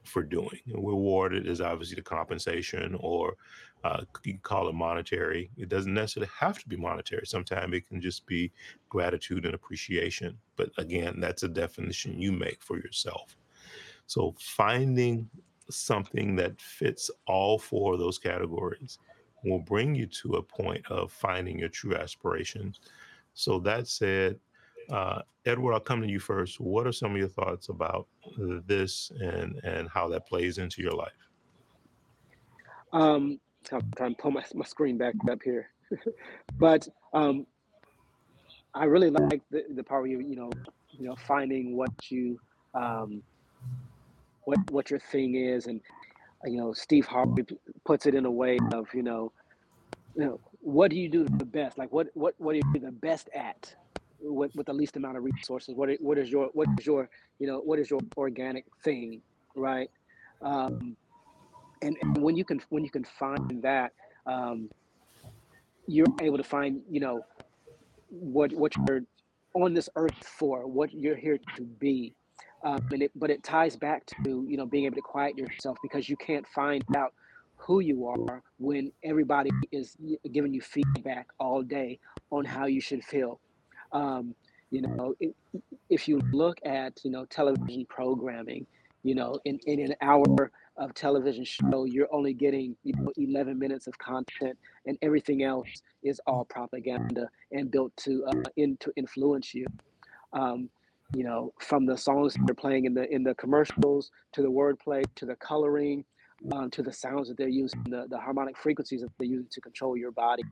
[0.06, 0.62] for doing.
[0.68, 3.36] and Rewarded is obviously the compensation, or
[3.84, 5.52] uh, you can call it monetary.
[5.58, 7.28] It doesn't necessarily have to be monetary.
[7.28, 8.54] Sometimes it can just be
[8.88, 10.40] gratitude and appreciation.
[10.56, 13.36] But again, that's a definition you make for yourself.
[14.08, 15.30] So finding
[15.70, 19.00] something that fits all four of those categories
[19.44, 22.80] will bring you to a point of finding your true aspirations.
[23.34, 24.40] So that said,
[24.90, 26.60] uh, Edward, I'll come to you first.
[26.60, 30.92] What are some of your thoughts about this and and how that plays into your
[30.92, 31.30] life?
[32.92, 33.40] Um,
[33.72, 35.70] I'm trying to pull my, my screen back up here,
[36.60, 37.46] but um,
[38.74, 40.50] I really like the, the part where you you know
[40.90, 42.40] you know finding what you
[42.74, 43.22] um,
[44.50, 45.82] what what your thing is, and
[46.46, 47.44] you know Steve Harvey
[47.86, 49.32] puts it in a way of you know
[50.16, 51.78] you know what do you do the best?
[51.78, 53.74] Like what what what are you the best at
[54.20, 55.76] with, with the least amount of resources?
[55.76, 57.10] What what is your what is your
[57.40, 59.22] you know what is your organic thing
[59.56, 59.90] right?
[60.42, 60.96] Um,
[61.82, 63.94] and, and when you can when you can find that
[64.26, 64.70] um,
[65.88, 67.22] you're able to find you know
[68.10, 69.02] what what you're
[69.54, 72.14] on this earth for what you're here to be
[72.64, 76.10] um, it but it ties back to you know being able to quiet yourself because
[76.10, 77.14] you can't find out
[77.58, 79.98] who you are when everybody is
[80.32, 82.00] giving you feedback all day
[82.32, 83.40] on how you should feel
[83.92, 84.36] um,
[84.72, 85.36] you know, it,
[85.90, 88.66] if you look at you know television programming,
[89.04, 93.58] you know, in, in an hour of television show, you're only getting you know 11
[93.58, 95.70] minutes of content, and everything else
[96.04, 99.66] is all propaganda and built to uh, in, to influence you.
[100.34, 100.70] Um,
[101.16, 105.04] you know, from the songs they're playing in the in the commercials to the wordplay
[105.16, 106.06] to the coloring.
[106.54, 109.60] Um, to the sounds that they're using, the, the harmonic frequencies that they're using to
[109.60, 110.44] control your body.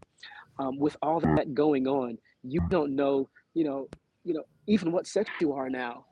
[0.60, 3.88] Um, with all that going on, you don't know, you know,
[4.26, 6.04] you know, even what sex you are now.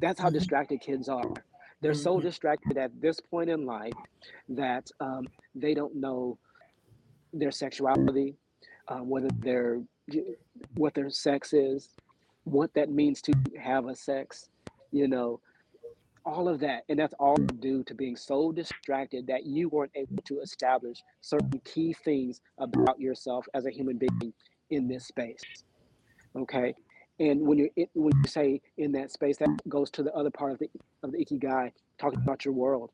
[0.00, 0.38] That's how mm-hmm.
[0.38, 1.22] distracted kids are.
[1.80, 2.00] They're mm-hmm.
[2.00, 3.92] so distracted at this point in life
[4.48, 6.38] that um, they don't know
[7.32, 8.36] their sexuality,
[8.88, 9.80] uh, whether their
[10.74, 11.88] what their sex is,
[12.44, 14.48] what that means to have a sex,
[14.92, 15.40] you know,
[16.24, 16.84] all of that.
[16.88, 21.60] And that's all due to being so distracted that you weren't able to establish certain
[21.64, 24.32] key things about yourself as a human being
[24.70, 25.42] in this space.
[26.36, 26.74] Okay.
[27.20, 30.52] And when you when you say in that space, that goes to the other part
[30.52, 30.68] of the
[31.02, 32.90] of the ikigai, talking about your world.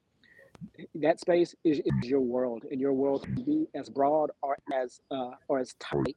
[0.96, 5.00] That space is, is your world, and your world can be as broad or as
[5.10, 6.16] uh, or as tight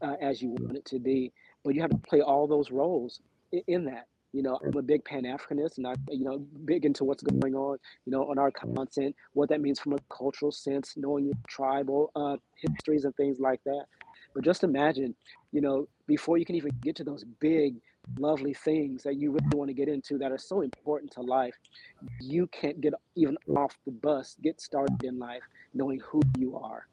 [0.00, 1.32] uh, as you want it to be.
[1.64, 3.20] But you have to play all those roles
[3.52, 4.06] in, in that.
[4.32, 7.54] You know, I'm a big Pan Africanist, and I, you know, big into what's going
[7.54, 11.34] on, you know, on our content, what that means from a cultural sense, knowing your
[11.48, 13.86] tribal uh, histories and things like that.
[14.32, 15.16] But just imagine,
[15.50, 17.74] you know, before you can even get to those big,
[18.18, 21.54] lovely things that you really want to get into that are so important to life,
[22.20, 25.42] you can't get even off the bus, get started in life
[25.74, 26.86] knowing who you are.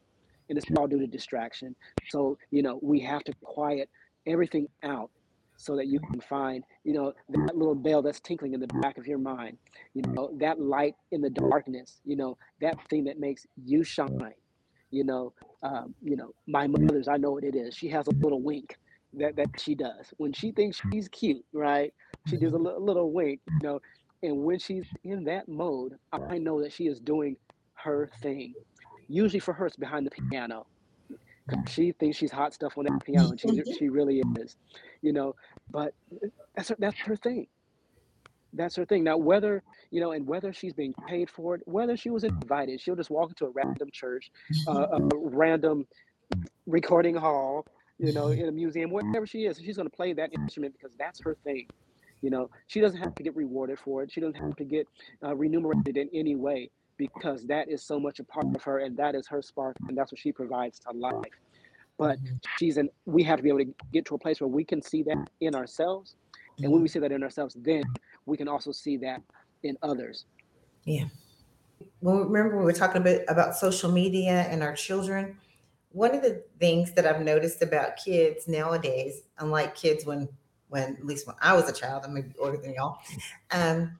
[0.49, 1.75] And it's all due to distraction.
[2.09, 3.89] So, you know, we have to quiet
[4.27, 5.09] everything out
[5.55, 8.97] so that you can find, you know, that little bell that's tinkling in the back
[8.97, 9.57] of your mind,
[9.95, 14.33] you know, that light in the darkness, you know, that thing that makes you shine
[14.91, 17.75] you know, um, you know, my mother's, I know what it is.
[17.75, 18.77] She has a little wink
[19.13, 20.13] that, that she does.
[20.17, 21.93] When she thinks she's cute, right?
[22.27, 23.81] She does a little, little wink, you know,
[24.23, 27.37] and when she's in that mode, I know that she is doing
[27.75, 28.53] her thing.
[29.07, 30.65] Usually for her, it's behind the piano.
[31.65, 34.55] She thinks she's hot stuff on that piano, and she, she really is,
[35.01, 35.35] you know.
[35.71, 35.93] But
[36.55, 37.47] that's her, that's her thing
[38.53, 39.03] that's her thing.
[39.03, 42.81] Now, whether you know, and whether she's being paid for it, whether she was invited,
[42.81, 44.31] she'll just walk into a random church,
[44.67, 45.87] uh, a random
[46.67, 47.65] recording hall,
[47.99, 49.59] you know, in a museum, wherever she is.
[49.59, 51.67] She's going to play that instrument because that's her thing.
[52.21, 54.11] You know, she doesn't have to get rewarded for it.
[54.11, 54.87] She doesn't have to get
[55.23, 58.97] uh, remunerated in any way because that is so much a part of her, and
[58.97, 61.15] that is her spark, and that's what she provides to life.
[61.97, 62.19] But
[62.57, 62.89] she's in.
[63.05, 65.17] We have to be able to get to a place where we can see that
[65.41, 66.15] in ourselves,
[66.59, 67.83] and when we see that in ourselves, then
[68.25, 69.21] we can also see that
[69.63, 70.25] in others.
[70.85, 71.05] Yeah.
[72.01, 75.37] Well, remember we were talking a bit about social media and our children.
[75.91, 80.27] One of the things that I've noticed about kids nowadays, unlike kids when
[80.69, 82.99] when at least when I was a child, I may be older than y'all,
[83.51, 83.97] um,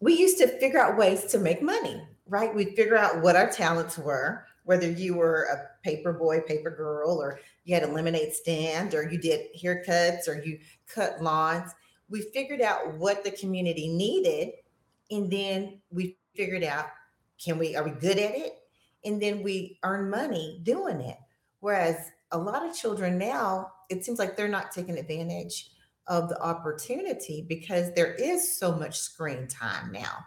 [0.00, 2.54] we used to figure out ways to make money, right?
[2.54, 7.20] We'd figure out what our talents were, whether you were a paper boy, paper girl,
[7.20, 11.72] or you had a lemonade stand, or you did haircuts, or you cut lawns.
[12.08, 14.52] We figured out what the community needed
[15.10, 16.86] and then we figured out
[17.42, 18.58] can we are we good at it?
[19.04, 21.18] And then we earn money doing it.
[21.60, 21.96] Whereas
[22.32, 25.70] a lot of children now it seems like they're not taking advantage
[26.08, 30.24] of the opportunity because there is so much screen time now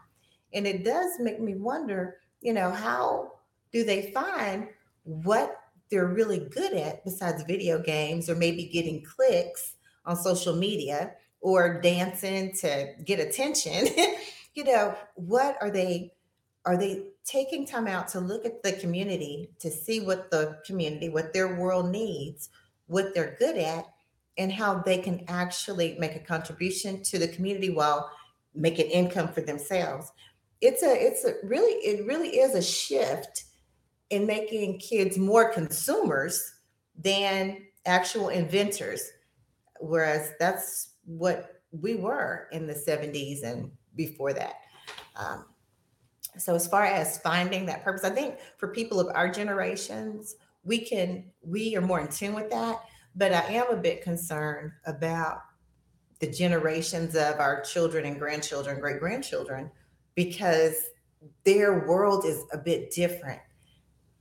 [0.53, 3.33] And it does make me wonder, you know, how
[3.71, 4.67] do they find
[5.03, 5.55] what
[5.89, 11.81] they're really good at besides video games or maybe getting clicks on social media or
[11.81, 13.87] dancing to get attention?
[14.55, 16.13] you know, what are they
[16.65, 21.09] are they taking time out to look at the community to see what the community,
[21.09, 22.49] what their world needs,
[22.87, 23.85] what they're good at,
[24.39, 28.09] and how they can actually make a contribution to the community while
[28.55, 30.11] making income for themselves.
[30.61, 33.43] It's a it's a really it really is a shift
[34.09, 36.53] in making kids more consumers
[36.97, 39.03] than actual inventors.
[39.79, 44.55] Whereas that's what we were in the 70s and before that.
[45.15, 45.45] Um,
[46.37, 50.79] so as far as finding that purpose, I think for people of our generations, we
[50.79, 52.81] can we are more in tune with that.
[53.15, 55.41] But I am a bit concerned about
[56.19, 59.71] the generations of our children and grandchildren, great grandchildren,
[60.15, 60.75] because
[61.43, 63.41] their world is a bit different.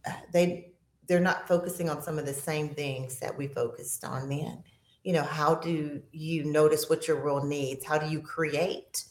[0.06, 0.72] Uh, they
[1.08, 4.62] they're not focusing on some of the same things that we focused on then.
[5.02, 7.84] You know, how do you notice what your world needs?
[7.84, 9.04] How do you create?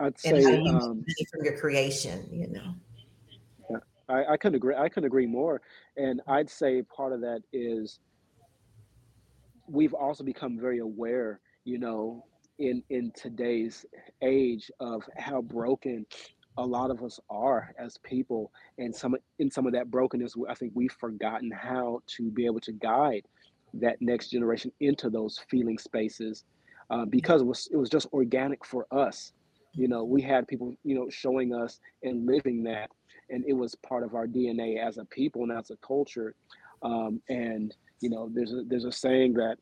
[0.00, 2.74] I'd And how say do you um, from your creation, you know?
[4.12, 4.74] I, I couldn't agree.
[4.76, 5.60] I couldn't agree more.
[5.96, 7.98] And I'd say part of that is
[9.66, 12.24] we've also become very aware, you know,
[12.58, 13.86] in in today's
[14.22, 16.06] age of how broken
[16.58, 20.54] a lot of us are as people, and some in some of that brokenness, I
[20.54, 23.22] think we've forgotten how to be able to guide
[23.74, 26.44] that next generation into those feeling spaces
[26.90, 29.32] uh, because it was it was just organic for us.
[29.74, 32.90] You know, we had people, you know, showing us and living that,
[33.30, 36.34] and it was part of our DNA as a people and as a culture.
[36.82, 39.56] Um, and you know, there's a there's a saying that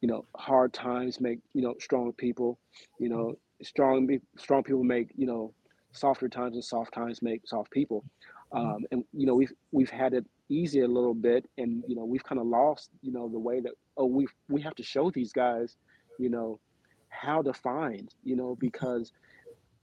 [0.00, 2.58] you know hard times make you know strong people
[2.98, 5.52] you know strong strong people make you know
[5.92, 8.04] softer times and soft times make soft people
[8.52, 12.04] um, and you know we've we've had it easier a little bit and you know
[12.04, 15.10] we've kind of lost you know the way that oh we we have to show
[15.10, 15.76] these guys
[16.18, 16.60] you know
[17.08, 19.12] how to find you know because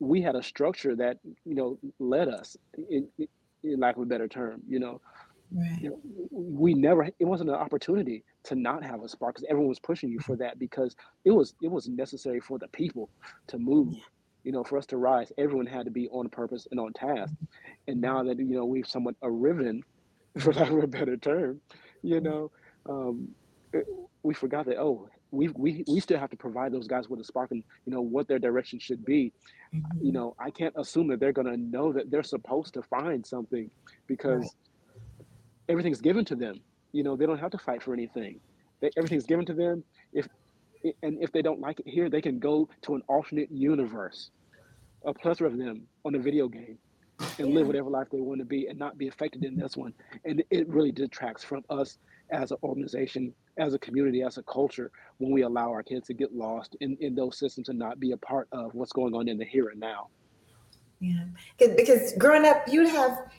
[0.03, 2.57] we had a structure that you know led us
[2.89, 3.07] in,
[3.63, 5.01] in lack of a better term you know.
[5.55, 5.81] Right.
[5.81, 5.99] you know,
[6.31, 10.09] we never it wasn't an opportunity to not have a spark because everyone was pushing
[10.09, 10.43] you for mm-hmm.
[10.43, 13.09] that because it was it was necessary for the people
[13.47, 13.93] to move
[14.43, 17.33] you know for us to rise everyone had to be on purpose and on task.
[17.33, 17.45] Mm-hmm.
[17.89, 19.83] And now that you know we've somewhat arriven
[20.39, 21.61] for lack of a better term
[22.01, 22.25] you mm-hmm.
[22.25, 22.51] know
[22.89, 23.27] um,
[24.23, 27.23] we forgot that oh we, we we still have to provide those guys with a
[27.23, 29.33] spark and you know what their direction should be
[29.71, 30.13] you Mhm.
[30.13, 33.69] know i can't assume that they're going to know that they're supposed to find something
[34.07, 34.49] because Right.
[35.69, 36.55] everything's given to them.
[36.91, 38.39] You know, they don't have to fight for anything.
[38.81, 39.83] They, everything's given to them.
[40.11, 40.27] If
[41.01, 44.29] and if they don't like it here, they can go to an alternate universe,
[45.05, 46.77] a plethora of them on a video game,
[47.39, 49.93] and live whatever life they want to be, and not be affected in this one.
[50.25, 51.97] And it really detracts from us
[52.31, 56.13] as an organization, as a community, as a culture, when we allow our kids to
[56.13, 59.27] get lost in, in those systems and not be a part of what's going on
[59.27, 60.07] in the here and now.
[60.99, 61.25] Yeah.
[61.59, 63.31] 'Cause- Because growing up, you'd have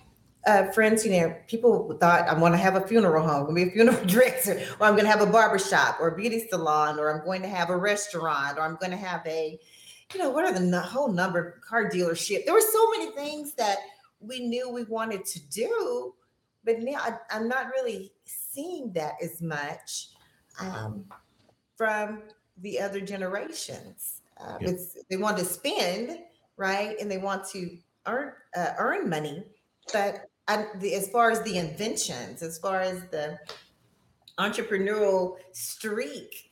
[0.46, 3.54] uh, friends, you know, people thought I want to have a funeral home, I'm gonna
[3.54, 6.46] be a funeral director, or I'm going to have a barber shop or a beauty
[6.50, 9.58] salon, or I'm going to have a restaurant, or I'm going to have a,
[10.12, 12.44] you know, what are the whole number car dealership?
[12.44, 13.78] There were so many things that
[14.20, 16.14] we knew we wanted to do,
[16.62, 18.12] but now I, I'm not really
[18.54, 20.10] seeing that as much
[20.60, 21.04] um,
[21.76, 22.22] from
[22.58, 24.22] the other generations.
[24.40, 24.70] Uh, Yeah.
[24.70, 26.18] It's they want to spend
[26.56, 29.44] right, and they want to earn uh, earn money,
[29.92, 33.38] but I, the, as far as the inventions, as far as the
[34.38, 36.50] entrepreneurial streak,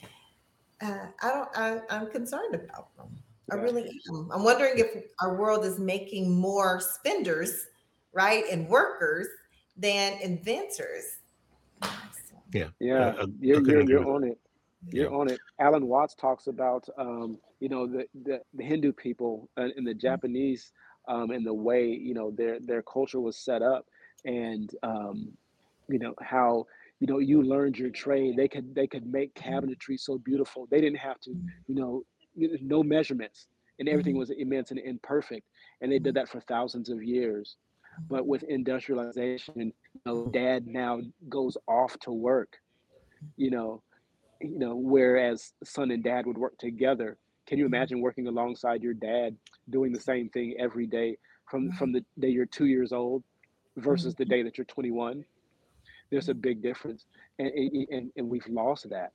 [0.80, 1.48] uh, I don't.
[1.54, 3.18] I, I'm concerned about them.
[3.50, 4.30] I really am.
[4.32, 7.66] I'm wondering if our world is making more spenders,
[8.12, 9.28] right, and workers
[9.76, 11.04] than inventors.
[12.52, 12.68] Yeah.
[12.80, 14.38] Yeah, you're, you're, you're on it.
[14.90, 15.16] You're Yeah.
[15.16, 15.40] on it.
[15.58, 19.94] Alan Watts talks about, um, you know, the, the, the Hindu people and, and the
[19.94, 20.72] Japanese
[21.08, 23.86] um, and the way, you know, their, their culture was set up
[24.24, 25.32] and, um,
[25.88, 26.66] you know, how,
[27.00, 28.36] you know, you learned your trade.
[28.36, 30.66] They could, they could make cabinetry so beautiful.
[30.70, 31.30] They didn't have to,
[31.66, 32.02] you know,
[32.36, 33.46] no measurements
[33.78, 35.46] and everything was immense and imperfect.
[35.80, 37.56] And they did that for thousands of years.
[38.08, 42.56] But with industrialization, you know, dad now goes off to work,
[43.36, 43.82] you know,
[44.40, 47.16] you know, whereas son and dad would work together.
[47.46, 49.36] Can you imagine working alongside your dad
[49.70, 51.18] doing the same thing every day
[51.50, 53.22] from from the day you're two years old
[53.76, 55.24] versus the day that you're 21?
[56.10, 57.06] There's a big difference,
[57.38, 59.12] and and, and we've lost that.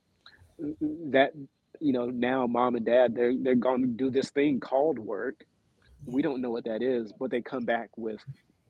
[1.10, 1.32] That
[1.80, 5.44] you know now, mom and dad they're they're going to do this thing called work,
[6.06, 8.20] we don't know what that is, but they come back with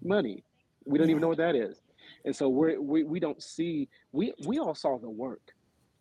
[0.03, 0.45] money.
[0.85, 1.81] We don't even know what that is.
[2.25, 5.43] And so we're, we we don't see we we all saw the work.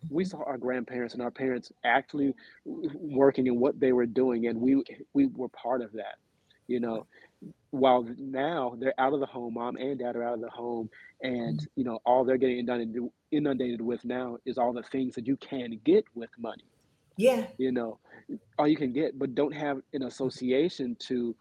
[0.09, 2.33] We saw our grandparents and our parents actually
[2.65, 4.83] working and what they were doing, and we
[5.13, 6.15] we were part of that.
[6.67, 7.07] You know,
[7.71, 10.89] while now they're out of the home, mom and dad are out of the home,
[11.21, 15.27] and you know all they're getting inundated inundated with now is all the things that
[15.27, 16.63] you can get with money.
[17.17, 17.47] Yeah.
[17.57, 17.99] You know,
[18.57, 21.35] all you can get, but don't have an association to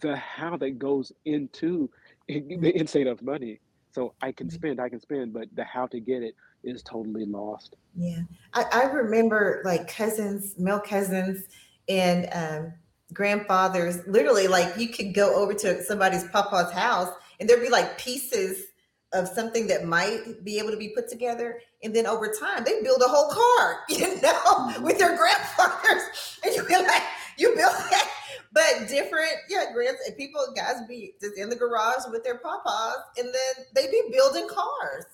[0.00, 1.90] the how that goes into
[2.28, 2.60] mm-hmm.
[2.60, 3.60] the inside of money.
[3.92, 4.54] So I can mm-hmm.
[4.54, 7.76] spend, I can spend, but the how to get it is totally lost.
[7.96, 8.20] Yeah.
[8.54, 11.44] I, I remember like cousins, male cousins,
[11.88, 12.72] and um,
[13.12, 14.06] grandfathers.
[14.06, 18.66] Literally, like you could go over to somebody's papa's house and there'd be like pieces
[19.12, 21.60] of something that might be able to be put together.
[21.82, 24.84] And then over time, they build a whole car, you know, mm-hmm.
[24.84, 26.02] with their grandfathers.
[26.42, 27.02] And you be like,
[27.36, 28.09] you build that.
[28.52, 32.96] But different, yeah, grands and people, guys be just in the garage with their papas,
[33.16, 35.04] and then they'd be building cars.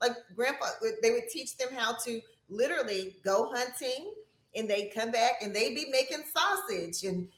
[0.00, 0.66] Like grandpa,
[1.02, 4.12] they would teach them how to literally go hunting,
[4.54, 7.02] and they come back and they'd be making sausage.
[7.04, 7.28] And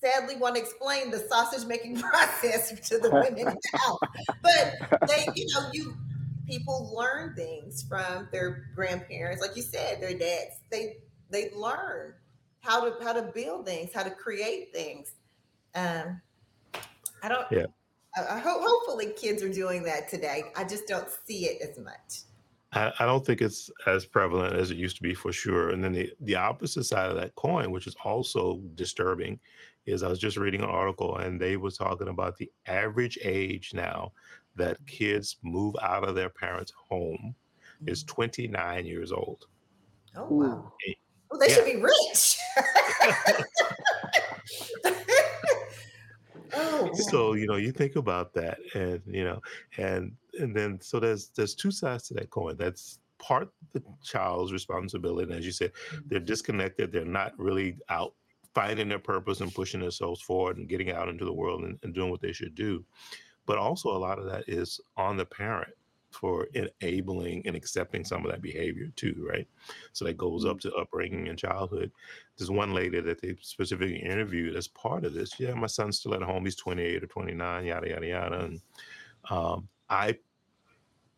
[0.00, 3.98] sadly, want to explain the sausage making process to the women now.
[4.42, 5.96] But they, you know, you
[6.46, 10.60] people learn things from their grandparents, like you said, their dads.
[10.70, 10.96] They
[11.30, 12.14] they learn
[12.60, 15.12] how to how to build things, how to create things.
[15.74, 16.20] Um,
[17.22, 17.46] I don't.
[17.50, 17.66] Yeah.
[18.16, 20.44] I, I hope hopefully kids are doing that today.
[20.56, 22.22] I just don't see it as much.
[22.72, 25.70] I, I don't think it's as prevalent as it used to be for sure.
[25.70, 29.40] And then the, the opposite side of that coin, which is also disturbing,
[29.86, 33.72] is I was just reading an article and they were talking about the average age
[33.74, 34.12] now
[34.56, 37.34] that kids move out of their parents' home
[37.86, 39.46] is 29 years old.
[40.16, 40.72] Oh wow.
[40.88, 40.94] Ooh.
[41.30, 41.54] Well, they Yeah.
[41.54, 42.38] should be rich.
[46.54, 49.40] oh, so you know you think about that and you know
[49.78, 52.56] and and then so there's there's two sides to that coin.
[52.56, 56.08] That's part the child's responsibility and as you said mm-hmm.
[56.08, 56.90] they're disconnected.
[56.90, 58.14] They're not really out
[58.54, 61.94] finding their purpose and pushing themselves forward and getting out into the world and, and
[61.94, 62.84] doing what they should do.
[63.46, 65.72] But also a lot of that is on the parent
[66.10, 69.46] for enabling and accepting some of that behavior too right
[69.92, 71.90] so that goes up to upbringing and childhood
[72.36, 75.38] there's one lady that they specifically interviewed as part of this.
[75.38, 76.44] Yeah, my son's still at home.
[76.46, 78.38] He's 28 or 29, yada, yada, yada.
[78.44, 78.60] And
[79.28, 80.16] um, I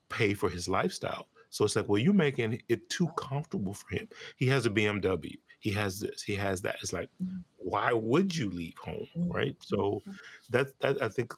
[0.08, 1.28] pay for his lifestyle.
[1.50, 4.08] So it's like, well, you're making it too comfortable for him.
[4.36, 5.38] He has a BMW.
[5.60, 6.22] He has this.
[6.22, 6.76] He has that.
[6.82, 7.44] It's like, Mhm.
[7.58, 9.06] why would you leave home?
[9.16, 9.54] Right.
[9.60, 10.02] So
[10.50, 11.32] that, that I think,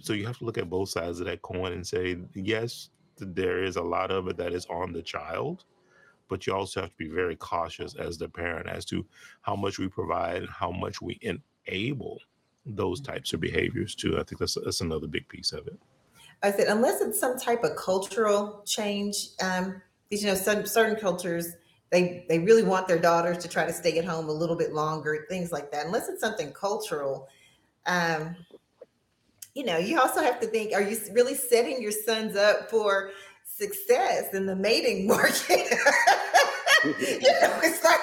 [0.00, 2.90] so you have to look at both sides of that coin and say, yes,
[3.20, 5.64] there is a lot of it that is on the child
[6.30, 9.04] but you also have to be very cautious as the parent as to
[9.42, 12.20] how much we provide and how much we enable
[12.64, 14.18] those types of behaviors too.
[14.18, 15.78] I think that's that's another big piece of it.
[16.42, 20.96] I said, unless it's some type of cultural change, um, because you know, some certain
[20.96, 21.52] cultures
[21.90, 24.72] they they really want their daughters to try to stay at home a little bit
[24.72, 25.86] longer, things like that.
[25.86, 27.28] Unless it's something cultural,
[27.86, 28.36] um,
[29.54, 33.10] you know, you also have to think: Are you really setting your sons up for
[33.44, 35.38] success in the mating market?
[36.84, 38.00] you know, it's like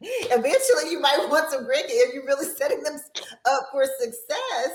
[0.00, 2.98] eventually you might want some grandkids if you're really setting them
[3.46, 4.70] up for success.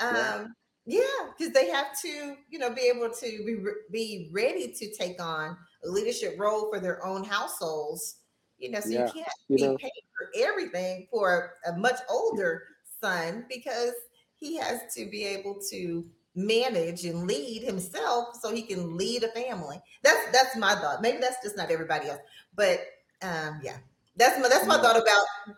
[0.00, 0.46] Um, Yeah.
[0.86, 5.20] yeah, because they have to, you know, be able to be, be ready to take
[5.22, 8.20] on a leadership role for their own households.
[8.58, 9.76] You know, so Yeah, you can't you be know.
[9.78, 12.64] paying for everything for a much older
[13.00, 13.92] son because
[14.38, 19.28] he has to be able to manage and lead himself so he can lead a
[19.28, 19.80] family.
[20.02, 21.02] That's that's my thought.
[21.02, 22.20] Maybe that's just not everybody else,
[22.54, 22.80] but
[23.22, 23.76] um, yeah,
[24.16, 25.56] that's my that's my thought about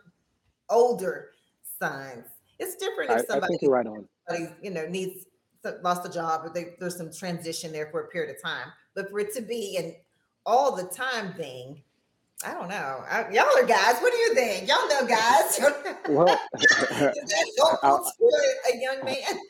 [0.68, 1.30] older
[1.78, 2.26] sons.
[2.58, 4.06] It's different I, if I somebody think you're right on.
[4.62, 5.26] you know needs
[5.82, 9.10] lost a job or they, there's some transition there for a period of time but
[9.10, 9.94] for it to be an
[10.46, 11.82] all the time thing
[12.46, 13.04] i don't know.
[13.08, 14.00] I, y'all are guys.
[14.00, 14.68] What do you think?
[14.68, 15.60] Y'all know guys.
[16.08, 16.40] Well,
[17.82, 18.12] I'll-
[18.72, 19.40] a young man?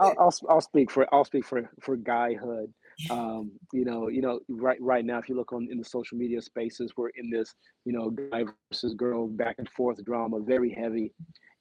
[0.00, 2.72] I'll, I'll I'll speak for I'll speak for for guyhood.
[3.10, 6.16] Um, you know, you know, right right now, if you look on in the social
[6.16, 7.54] media spaces, we're in this,
[7.84, 11.12] you know, guy versus girl back and forth drama, very heavy,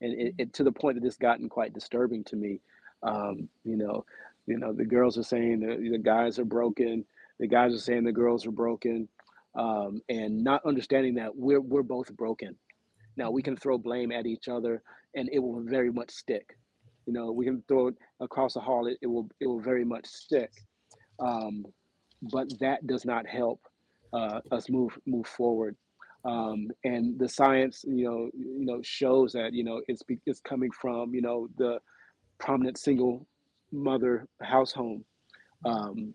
[0.02, 2.62] and it, it to the point that it's gotten quite disturbing to me.
[3.04, 4.06] Um, you know,
[4.46, 7.06] you know, the girls are saying the, the guys are broken,
[7.40, 9.08] the guys are saying the girls are broken,
[9.56, 12.56] um, and not understanding that we're we're both broken.
[13.18, 14.82] Now we can throw blame at each other,
[15.16, 16.56] and it will very much stick.
[17.06, 19.86] You know we can throw it across the hall it, it will it will very
[19.86, 20.52] much stick.
[21.20, 21.66] Um,
[22.32, 23.60] but that does not help
[24.14, 25.76] uh, us move move forward.
[26.24, 30.70] Um, and the science, you know, you know, shows that you know it's it's coming
[30.72, 31.80] from you know the
[32.40, 33.28] prominent single
[33.72, 35.06] mother house home
[35.66, 36.14] um,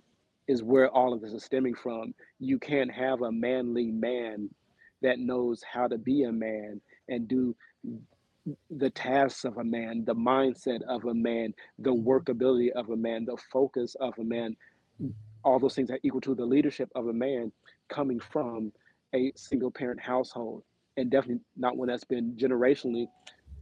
[0.49, 2.15] is where all of this is stemming from.
[2.39, 4.51] You can't have a manly man
[5.03, 7.55] that knows how to be a man and do
[8.71, 13.25] the tasks of a man, the mindset of a man, the workability of a man,
[13.25, 14.57] the focus of a man,
[15.45, 17.53] all those things are equal to the leadership of a man
[17.89, 18.73] coming from
[19.15, 20.63] a single parent household.
[20.97, 23.07] And definitely not one that's been generationally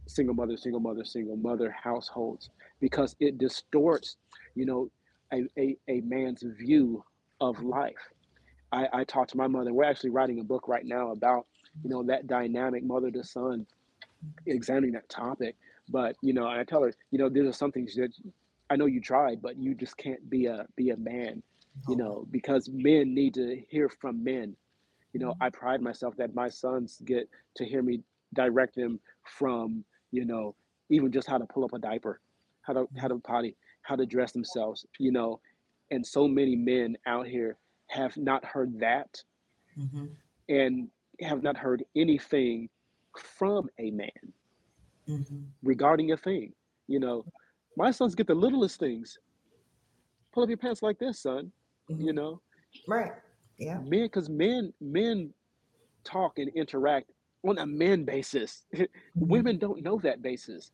[0.07, 4.17] single mother, single mother, single mother households, because it distorts,
[4.55, 4.89] you know,
[5.33, 7.03] a, a, a man's view
[7.41, 7.93] of life.
[8.71, 9.73] I, I talked to my mother.
[9.73, 11.45] We're actually writing a book right now about,
[11.83, 13.65] you know, that dynamic mother to son
[14.45, 15.55] examining that topic.
[15.89, 18.11] But you know, I tell her, you know, these are some things that
[18.69, 21.43] I know you tried, but you just can't be a be a man,
[21.87, 24.55] you know, because men need to hear from men.
[25.13, 25.59] You know, I mm-hmm.
[25.59, 28.01] pride myself that my sons get to hear me
[28.33, 30.55] direct them from, you know,
[30.89, 32.19] even just how to pull up a diaper,
[32.61, 33.55] how to how to potty,
[33.85, 35.39] how to dress themselves, you know,
[35.91, 37.57] and so many men out here
[37.89, 39.23] have not heard that
[39.79, 40.05] Mm-hmm.
[40.47, 40.87] and
[41.21, 42.69] have not heard anything
[43.17, 44.09] from a man
[45.09, 45.43] Mm-hmm.
[45.63, 46.53] regarding a thing.
[46.87, 47.25] You know,
[47.77, 49.17] my sons get the littlest things.
[50.33, 51.51] Pull up your pants like this, son.
[51.89, 52.41] You know,
[52.87, 53.11] Right.
[53.59, 53.77] Yeah.
[53.79, 55.33] men, because men, men
[56.03, 57.11] talk and interact
[57.47, 58.63] on a man basis.
[59.15, 60.71] Women don't know that basis.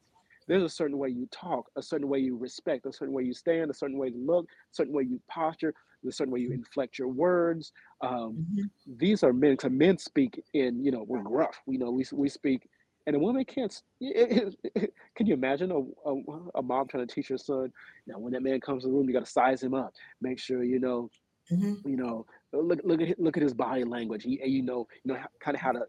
[0.47, 3.33] There's a certain way you talk, a certain way you respect, a certain way you
[3.33, 5.73] stand, a certain way you look, a certain way you posture,
[6.07, 7.71] a certain way you inflect your words.
[8.01, 8.71] Um, Mhm.
[8.85, 9.51] these are men.
[9.53, 11.57] Because men speak in, you know, we're gruff.
[11.65, 12.67] We know we we speak,
[13.05, 13.71] and a woman can't.
[13.71, 13.83] s-
[15.15, 16.13] Can you imagine a, a,
[16.55, 17.71] a mom trying to teach her son?
[18.07, 19.93] Now, when that man comes in the room, you got to size him up.
[20.21, 21.09] Make sure you know
[21.51, 21.85] Mhm.
[21.85, 24.23] you know, look look at look at his body language.
[24.23, 25.85] He, you know, you know, kind of how to.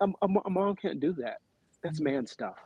[0.00, 1.38] A, a a mom can't do that.
[1.82, 2.02] That's Mhm.
[2.02, 2.56] man stuff.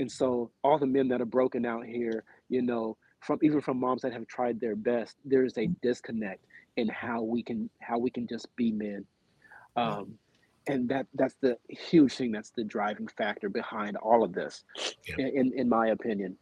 [0.00, 3.78] And so, all the men that are broken out here, you know, from even from
[3.80, 6.44] moms that have tried their best, there is a disconnect
[6.76, 9.04] in how we can how we can just be men.
[9.76, 10.18] Um,
[10.68, 12.32] and that that's the huge thing.
[12.32, 14.64] That's the driving factor behind all of this,
[15.06, 15.26] Yeah.
[15.26, 16.36] in in my opinion.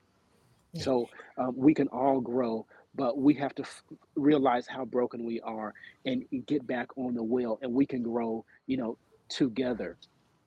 [0.73, 0.83] Yeah.
[0.83, 1.09] So
[1.39, 3.83] um, we can all grow, but we have to f-
[4.17, 5.73] realize how broken we are
[6.05, 8.45] and get back on the wheel, and we can grow.
[8.67, 9.97] You know, together.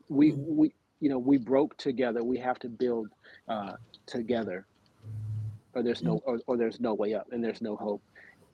[0.09, 0.45] We Mhm.
[0.45, 2.23] we you know we broke together.
[2.23, 3.09] We have to build
[3.47, 3.73] uh,
[4.05, 4.65] together,
[5.73, 8.01] or there's no or, or there's no way up, and there's no hope.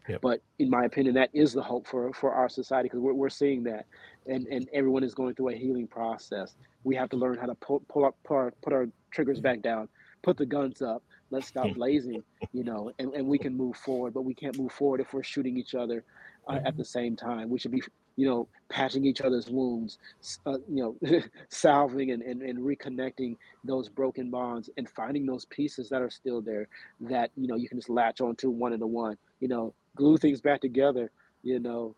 [0.10, 0.22] Yep.
[0.22, 3.30] But in my opinion, that is the hope for for our society because we're, we're
[3.30, 3.86] seeing that,
[4.28, 6.56] and and everyone is going through a healing process.
[6.84, 9.62] We have to learn how to pull pull up put our, put our triggers back
[9.62, 9.88] down,
[10.22, 11.04] put the guns up.
[11.32, 12.22] Let's stop blazing,
[12.52, 14.14] you know, and, and we can move forward.
[14.14, 16.04] But we can't move forward if we're shooting each other
[16.48, 17.50] uh, at the same time.
[17.50, 17.82] We should be,
[18.16, 19.98] you know, patching each other's wounds,
[20.46, 25.90] uh, you know, salving and, and, and reconnecting those broken bonds and finding those pieces
[25.90, 26.68] that are still there
[27.02, 30.42] that, you know, you can just latch onto one and one, you know, glue things
[30.42, 31.12] back together,
[31.44, 31.96] you know,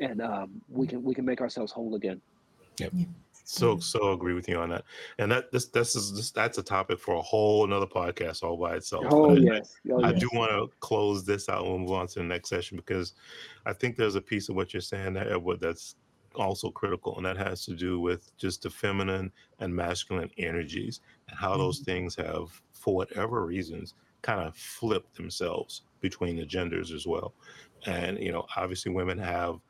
[0.00, 2.20] and um, we can we can make ourselves whole again.
[2.76, 3.06] So Mhm.
[3.48, 3.80] So mm-hmm.
[3.80, 4.84] so agree with you on that.
[5.18, 8.58] And that this this is this, that's a topic for a whole another podcast all
[8.58, 9.06] by itself.
[9.08, 10.20] Oh But yes, oh, I yes.
[10.20, 13.14] do want to close this out and we'll move on to the next session because
[13.64, 15.96] I think there's a piece of what you're saying that uh, Edward that's
[16.34, 21.38] also critical, and that has to do with just the feminine and masculine energies and
[21.38, 21.90] how those mm-hmm.
[21.90, 27.32] things have, for whatever reasons, kind of flipped themselves between the genders as well.
[27.86, 29.60] And you know, obviously, women have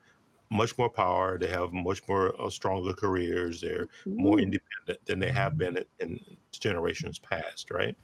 [0.50, 1.38] much more power.
[1.38, 3.60] They have much more uh, stronger careers.
[3.60, 6.20] They're more independent than they have been in, in
[6.52, 7.96] generations past, right?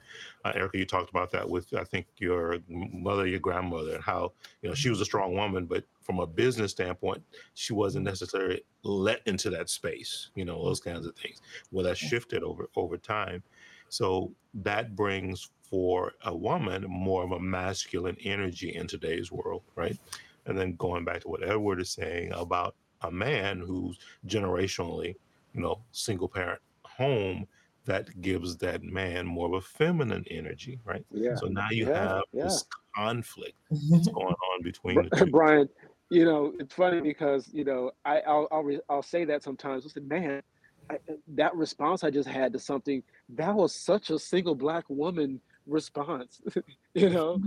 [0.43, 4.33] Uh, Eraka, you talked about that with I think your mother, your grandmother, and how
[4.61, 7.23] you know she was a strong woman, but from a business standpoint,
[7.55, 10.29] she wasn't necessarily let into that space.
[10.35, 11.41] You know, those kinds of things.
[11.71, 13.43] Well, that shifted over over time.
[13.89, 19.97] So that brings for a woman more of a masculine energy in today's world, right?
[20.45, 25.15] And then going back to what Edward is saying about a man who's generationally,
[25.53, 27.47] you know, single parent home,
[27.85, 31.05] that gives that man more of a feminine energy, right?
[31.11, 32.43] Yeah, So now you yeah, have yeah.
[32.45, 32.65] this
[32.95, 35.25] conflict that's going on between the two.
[35.31, 35.69] Bryan,
[36.09, 39.85] you know, it's funny because you know I I'll I'll, re- I'll say that sometimes.
[39.85, 40.41] I said, man,
[40.89, 44.85] I, uh, that response I just had to something that was such a single black
[44.89, 46.41] woman response,
[46.93, 47.39] you know,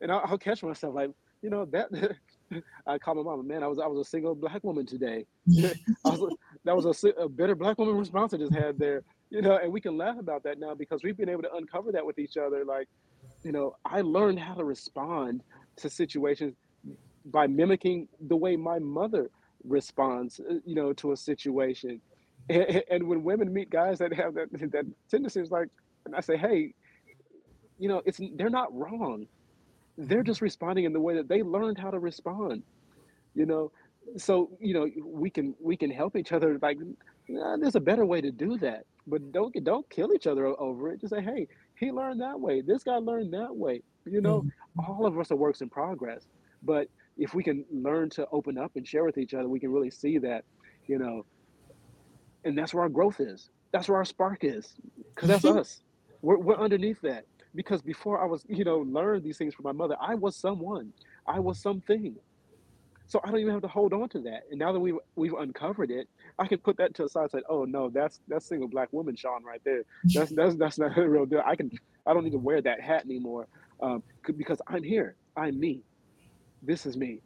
[0.00, 1.10] and I'll, I'll catch myself like,
[1.42, 1.90] you know, that
[2.86, 5.26] I call my mama, man, I was I was a single black woman today.
[6.04, 6.34] I was,
[6.64, 9.72] that was a, a better black woman response I just had there, you know, and
[9.72, 12.36] we can laugh about that now because we've been able to uncover that with each
[12.36, 12.64] other.
[12.64, 12.88] Like,
[13.42, 15.42] you know, I learned how to respond
[15.76, 16.54] to situations
[17.26, 19.30] by mimicking the way my mother
[19.64, 22.00] response, uh, you know, to a situation.
[22.48, 25.68] And, and when women meet guys that have that that tendency, it's like,
[26.06, 26.74] and I say, hey,
[27.78, 29.26] you know, it's they're not wrong.
[30.08, 32.62] They're just responding in the way that they learned how to respond.
[33.34, 33.72] You know,
[34.16, 36.58] so you know we can we can help each other.
[36.60, 36.78] Like,
[37.28, 40.90] nah, there's a better way to do that, but don't don't kill each other over
[40.92, 41.00] it.
[41.00, 41.46] Just say, hey,
[41.78, 42.60] he learned that way.
[42.60, 43.82] This guy learned that way.
[44.06, 44.88] You know, Mhm.
[44.88, 46.26] all of us are works in progress.
[46.62, 46.88] But
[47.18, 49.90] if we can learn to open up and share with each other, we can really
[49.90, 50.44] see that,
[50.86, 51.24] you know,
[52.44, 53.50] and that's where our growth is.
[53.72, 54.74] That's where our spark is,
[55.14, 55.82] because that's us.
[56.22, 57.24] We're, we're underneath that.
[57.54, 60.92] Because before I was, you know, learned these things from my mother, I was someone,
[61.26, 62.16] I was something.
[63.06, 64.44] So I don't even have to hold on to that.
[64.50, 67.30] And now that we've we've uncovered it, I can put that to the side and
[67.32, 69.82] say, oh no, that's that's single black woman Sean right there.
[70.04, 71.42] That's that's that's not a real deal.
[71.44, 71.72] I can
[72.06, 73.48] I don't need to wear that hat anymore.
[73.82, 74.02] Um,
[74.36, 75.16] because I'm here.
[75.36, 75.82] I'm me.
[76.62, 77.20] This is me.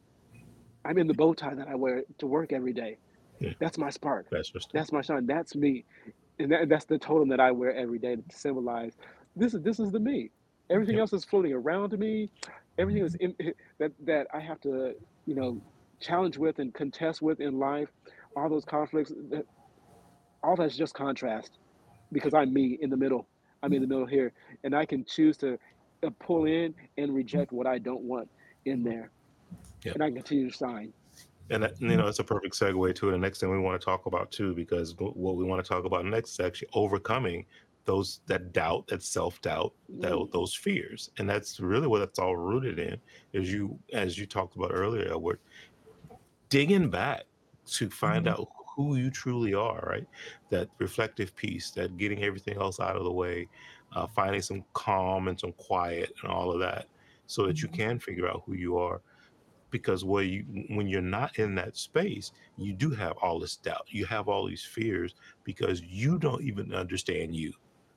[0.85, 2.97] I'm in the bow tie that I wear to work every day.
[3.39, 3.53] Yeah.
[3.59, 4.27] That's my spark.
[4.31, 5.25] That's just That's my shine.
[5.25, 5.85] That's me.
[6.39, 8.93] And that, that's the totem that I wear every day to symbolize
[9.35, 10.31] this is this is the me.
[10.71, 11.01] Everything Yep.
[11.01, 12.31] else is floating around me.
[12.79, 13.35] Everything is in,
[13.79, 14.93] that that I have to,
[15.25, 15.61] you know,
[16.01, 17.89] challenge with and contest with in life.
[18.37, 19.45] All those conflicts, that,
[20.43, 21.51] all that's just contrast
[22.11, 23.29] because I'm me in the middle.
[23.63, 24.33] I'm in the middle here,
[24.63, 25.57] and I can choose to
[26.05, 28.29] uh, pull in and reject what I don't want
[28.65, 29.11] in there,
[29.85, 29.95] Yep.
[29.95, 30.93] and I can continue to shine.
[31.51, 33.85] And that, you know, it's a perfect segue to the next thing we want to
[33.85, 37.45] talk about too, because what we want to talk about next is actually overcoming
[37.85, 40.31] those that doubt, that self doubt, that Mm.
[40.31, 43.01] those fears, and that's really what it's all rooted in.
[43.33, 45.39] Is you, as you talked about earlier, Edward,
[46.49, 47.25] digging back
[47.65, 48.29] to find Mhm.
[48.29, 50.07] out who you truly are, right?
[50.49, 53.49] That reflective piece, that getting everything else out of the way,
[53.93, 56.87] uh, finding some calm and some quiet and all of that,
[57.27, 57.73] so that you Mhm.
[57.77, 59.01] can figure out who you are
[59.71, 63.83] because where you when you're not in that space you do have all this doubt
[63.89, 67.53] you have all these fears because you don't even understand you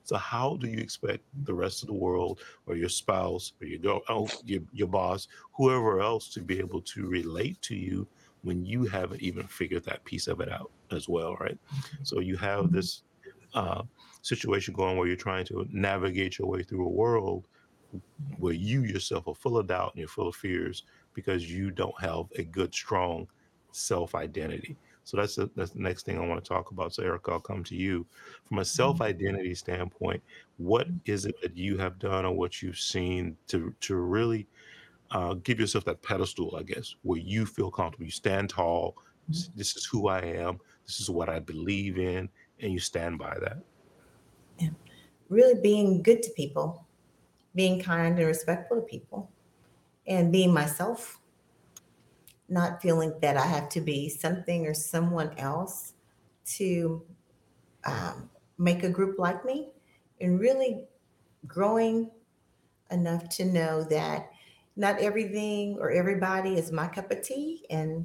[0.09, 3.79] so how do you expect the rest of the world or your spouse or your
[3.79, 8.07] girl oh, your, your boss whoever else to be able to relate to you
[8.43, 11.59] when you haven't even figured that piece of it out as well right?
[12.05, 13.03] So you have this
[13.53, 13.83] uh,
[14.23, 17.45] situation going where you're trying to navigate your way through a world
[18.39, 21.99] where you yourself are full of doubt and you're full of fears because you don't
[22.01, 23.27] have a good, strong
[23.73, 24.77] self identity.
[25.09, 26.93] So that's the, that's the next thing I want to talk about.
[26.93, 28.05] So, Eraka, I'll come to you.
[28.47, 30.23] From a self identity standpoint,
[30.59, 34.47] what is it that you have done or what you've seen to, to really
[35.11, 38.05] uh, give yourself that pedestal, I guess, where you feel comfortable?
[38.05, 38.99] You stand tall.
[39.57, 40.61] This is who I am.
[40.85, 42.29] This is what I believe in.
[42.61, 43.63] And you stand by that.
[44.59, 44.69] Yeah.
[45.31, 46.85] Really being good to people,
[47.55, 49.31] being kind and respectful to people,
[50.07, 51.19] and being myself,
[52.49, 55.95] not feeling that I have to be something or someone else
[56.57, 57.03] to
[57.85, 59.69] um, make a group like me,
[60.21, 60.85] and really
[61.47, 62.11] growing
[62.91, 64.31] enough to know that
[64.77, 68.05] not everything or everybody is my cup of tea, and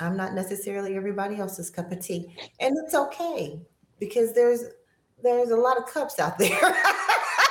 [0.00, 3.60] I'm not necessarily everybody else's cup of tea, and it's okay
[3.98, 4.64] because there's
[5.22, 6.60] there's a lot of cups out there.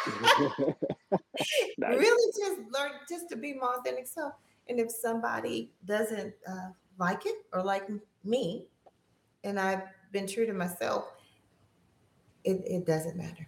[1.78, 1.98] Nice.
[1.98, 4.34] really just learn just to be my authentic self.
[4.68, 7.90] And if somebody doesn't uh, like it or like
[8.24, 8.66] me,
[9.44, 11.06] and I've been true to myself,
[12.44, 13.48] it, it doesn't matter.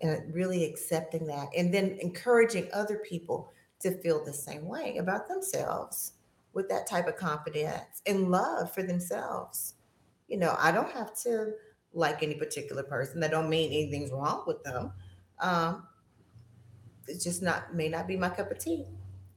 [0.00, 5.28] And really accepting that and then encouraging other people to feel the same way about
[5.28, 6.12] themselves
[6.54, 9.74] with that type of confidence and love for themselves.
[10.28, 11.52] You know, I don't have to
[11.94, 13.20] like any particular person.
[13.20, 14.92] That don't mean anything's wrong with them.
[15.38, 15.86] Um,
[17.06, 18.86] it's just not may not be my cup of tea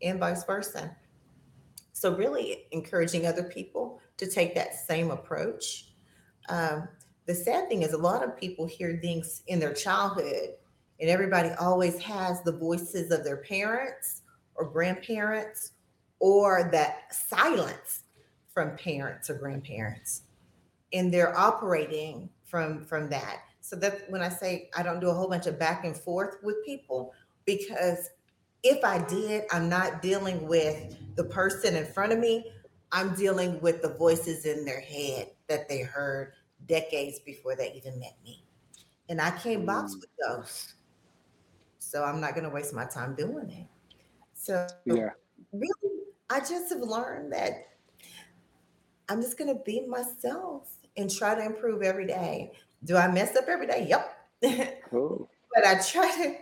[0.01, 0.95] and vice versa.
[1.93, 5.91] So really encouraging other people to take that same approach.
[6.49, 6.87] Um,
[7.25, 10.49] the sad thing is a lot of people hear things in their childhood
[10.99, 14.21] and everybody always has the voices of their parents
[14.55, 15.73] or grandparents
[16.19, 18.03] or that silence
[18.53, 20.23] from parents or grandparents.
[20.93, 23.41] And they're operating from from that.
[23.61, 26.37] So that when i say i don't do a whole bunch of back and forth
[26.43, 27.13] with people
[27.45, 28.11] because
[28.65, 32.51] if I did, I'm not dealing with the person in front of me.
[32.91, 36.33] I'm dealing with the voices in their head that they heard
[36.65, 38.43] decades before they even met me.
[39.07, 40.01] And I can't box Mm.
[40.01, 40.73] with those.
[41.77, 43.67] So I'm not going to waste my time doing it.
[44.33, 45.11] So Yeah.
[45.51, 45.99] really,
[46.31, 47.67] I just have learned that
[49.09, 52.51] I'm just going to be myself and try to improve every day.
[52.83, 53.85] Do I mess up every day?
[53.87, 54.81] Yep.
[54.89, 55.29] Cool.
[55.53, 56.35] but I try to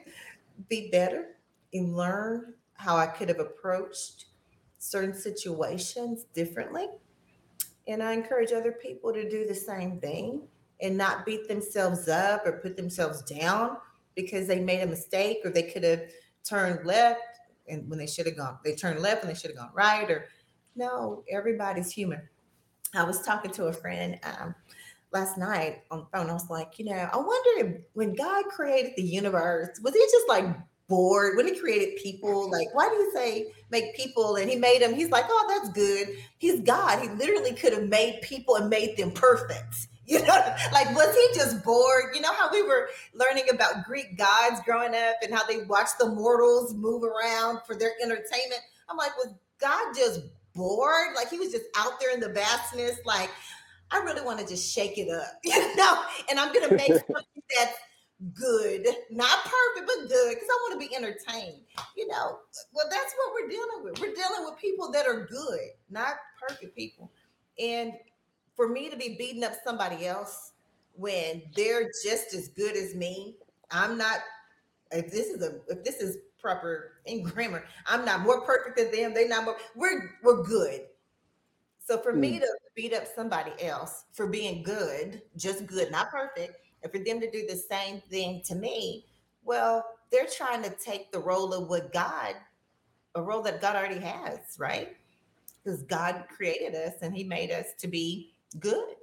[0.69, 1.32] be better
[1.74, 4.26] and learn how I could have approached
[4.80, 6.88] certain situations differently
[7.88, 10.43] And I encourage other people to do the same thing
[10.82, 13.78] and not beat themselves up or put themselves down
[14.15, 16.03] because they made a mistake or they could have
[16.43, 17.21] turned left
[17.67, 20.09] and when they should have gone, they turned left and they should have gone right.
[20.09, 20.26] Or
[20.76, 22.21] no, everybody's human.
[22.93, 24.55] I was talking to a friend um,
[25.11, 26.30] last night on the phone.
[26.30, 30.01] I was like, you know, I wonder if when God created the universe, was he
[30.11, 30.45] just like
[30.88, 32.49] bored when he created people?
[32.49, 34.93] Like, why do you say make people and he made them?
[34.93, 36.17] He's like, oh, that's good.
[36.38, 37.01] He's God.
[37.01, 39.75] He literally could have made people and made them perfect.
[40.05, 42.13] You know, like was he just bored?
[42.13, 45.97] You know how we were learning about Greek gods growing up and how they watched
[45.97, 48.59] the mortals move around for their entertainment.
[48.89, 50.19] I'm like, was God just
[50.53, 51.15] bored?
[51.15, 53.29] Like he was just out there in the vastness, like
[53.91, 57.43] I really want to just shake it up, you know, and I'm gonna make something
[57.55, 57.77] that's
[58.34, 61.61] good, not perfect, but good, because I want to be entertained.
[61.97, 62.39] You know,
[62.74, 63.99] well, that's what we're dealing with.
[63.99, 66.15] We're dealing with people that are good, not
[66.47, 67.11] perfect people.
[67.59, 67.93] And
[68.55, 70.51] for me to be beating up somebody else
[70.95, 73.36] when they're just as good as me,
[73.71, 74.19] I'm not.
[74.91, 78.91] If this is a if this is proper in grammar, I'm not more perfect than
[78.91, 79.13] them.
[79.13, 79.57] They're not more.
[79.76, 80.82] We're we're good.
[81.86, 82.19] So for mm.
[82.19, 86.99] me to beat up somebody else for being good, just good, not perfect, and for
[86.99, 89.05] them to do the same thing to me,
[89.43, 92.36] well, they're trying to take the role of what God,
[93.15, 94.95] a role that God already has, right?
[95.63, 98.95] Because God created us and He made us to be good,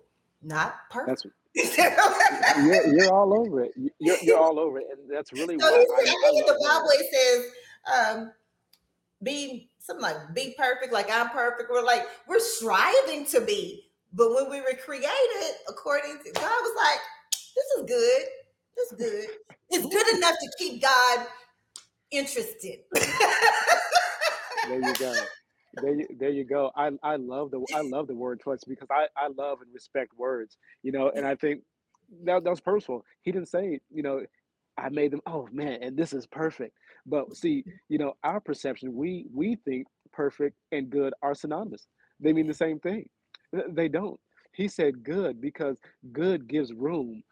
[0.42, 1.26] not perfect.
[1.54, 3.72] That's, you're, you're, all over it.
[3.98, 6.88] You're, you're, all over it, and that's really so what I, I in the Bible
[6.92, 8.32] it says, um,
[9.20, 14.32] "Be something like be perfect, like I'm perfect." We're like we're striving to be, but
[14.32, 17.00] when we were created, according to God, was like,
[17.56, 18.22] "This is good.
[18.76, 19.28] This is good.
[19.70, 21.26] It's good enough to keep God
[22.10, 22.80] interested."
[24.68, 25.14] there you go
[25.74, 26.70] there you, there you go.
[26.74, 30.12] I, I love the I love the word choice because I, I love and respect
[30.16, 31.62] words, you know, and I think
[32.24, 33.04] that, that was purposeful.
[33.22, 34.24] He didn't say, you know,
[34.76, 36.74] I made them, oh man, and this is perfect.
[37.06, 41.86] But see, you know, our perception, we we think perfect and good are synonymous.
[42.18, 43.08] They mean the same thing.
[43.70, 44.18] They don't.
[44.52, 45.76] He said good because
[46.12, 47.22] good gives room.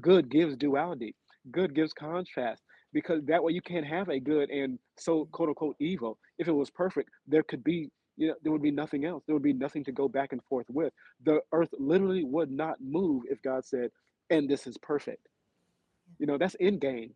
[0.00, 1.14] Good gives duality.
[1.50, 5.76] Good gives contrast because that way you can't have a good and so quote unquote
[5.80, 6.18] evil.
[6.38, 9.24] If it was perfect, there could be you know there would be nothing else.
[9.26, 10.92] There would be nothing to go back and forth with.
[11.24, 13.90] The earth literally would not move if God said,
[14.30, 15.26] "And this is perfect."
[16.18, 17.14] You know that's in game.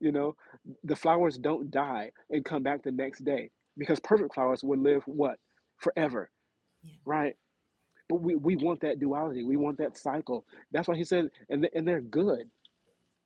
[0.00, 0.36] You know
[0.84, 5.02] the flowers don't die and come back the next day because perfect flowers would live
[5.06, 5.38] what
[5.78, 6.30] forever,
[6.82, 6.94] yeah.
[7.04, 7.36] right?
[8.08, 9.42] But we, we want that duality.
[9.42, 10.44] We want that cycle.
[10.72, 12.48] That's why he said, and, and they're good.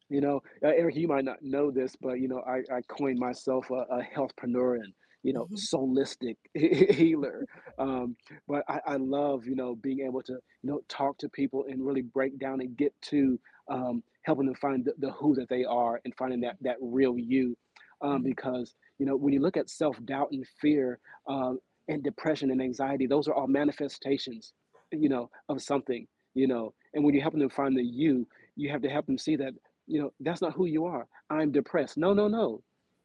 [0.08, 3.18] You know, uh, Eric, you might not know this, but you know, I, I coined
[3.18, 5.76] myself a, a healthpreneur and you know, mm-hmm.
[5.76, 7.46] soulistic healer.
[7.78, 8.16] Um,
[8.48, 11.84] but I, I, love, you know, being able to, you know, talk to people and
[11.84, 15.64] really break down and get to um, helping them find the, the, who that they
[15.64, 17.56] are and finding that that real you.
[18.02, 18.24] Um, mm-hmm.
[18.24, 21.58] because you know, when you look at self doubt and fear um,
[21.88, 24.52] and depression and anxiety, those are all manifestations,
[24.92, 26.06] you know, of something.
[26.34, 29.18] You know, and when you're helping them find the you, you have to help them
[29.18, 29.52] see that
[29.90, 31.06] you know, that's not who you are.
[31.30, 31.98] I'm depressed.
[31.98, 32.62] No, no, no.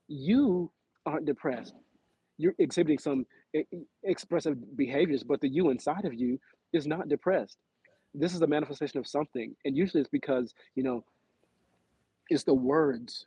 [0.07, 0.71] You
[1.07, 1.73] aren't depressed.
[2.37, 3.25] You're exhibiting some
[4.03, 6.39] expressive behaviors, but the you inside of you
[6.73, 7.57] is not depressed.
[8.13, 9.55] This is a manifestation of something.
[9.65, 11.03] And usually it's because, you know,
[12.29, 13.25] it's the words.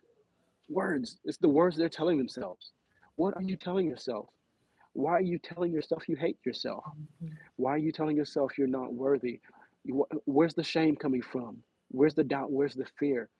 [0.69, 1.19] Words.
[1.25, 2.71] It's the words they're telling themselves.
[3.17, 4.27] What are you telling yourself?
[4.99, 6.85] Why are you telling yourself you hate yourself?
[7.57, 9.41] Why are you telling yourself you're not worthy?
[10.25, 11.59] Where's the shame coming from?
[11.91, 12.51] Where's the doubt?
[12.51, 13.31] Where's the fear?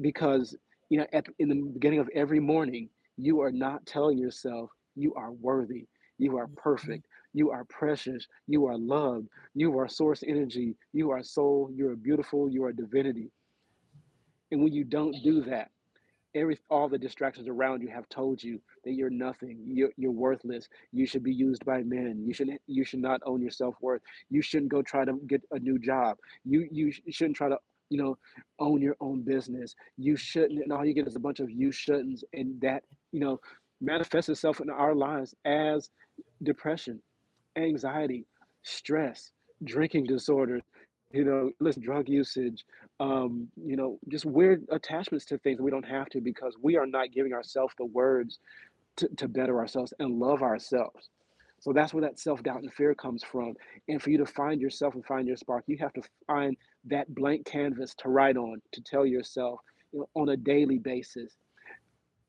[0.00, 0.56] because
[0.88, 5.14] you know at, in the beginning of every morning you are not telling yourself you
[5.14, 5.86] are worthy
[6.18, 11.22] you are perfect you are precious you are loved you are source energy you are
[11.22, 13.30] soul you are beautiful you are divinity
[14.50, 15.70] and when you don't do that
[16.34, 20.68] every all the distractions around you have told you that you're nothing you're, you're worthless
[20.92, 24.40] you should be used by men you should you should not own your self-worth you
[24.40, 27.58] shouldn't go try to get a new job you you shouldn't try to
[27.90, 28.16] you know,
[28.58, 29.74] own your own business.
[29.98, 33.20] You shouldn't, and all you get is a bunch of you shouldn'ts, and that, you
[33.20, 33.40] know,
[33.80, 35.90] manifests itself in our lives as
[36.42, 37.02] depression,
[37.56, 38.26] anxiety,
[38.62, 39.32] stress,
[39.64, 40.60] drinking disorder,
[41.12, 42.64] you know, listen, drug usage,
[43.00, 46.86] um, you know, just weird attachments to things we don't have to because we are
[46.86, 48.38] not giving ourselves the words
[48.98, 51.08] to, to better ourselves and love ourselves.
[51.60, 53.54] So that's where that self doubt and fear comes from.
[53.88, 57.14] And for you to find yourself and find your spark, you have to find that
[57.14, 59.60] blank canvas to write on, to tell yourself
[59.92, 61.34] you know, on a daily basis,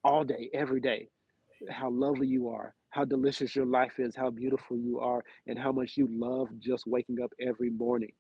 [0.04, 1.10] all day, every day,
[1.70, 5.72] how lovely you are, how delicious your life is, how beautiful you are, and how
[5.72, 8.12] much you love just waking up every morning.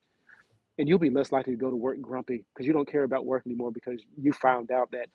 [0.77, 3.25] And you'll be less likely to go to work grumpy because you don't care about
[3.25, 5.07] work anymore because you found out that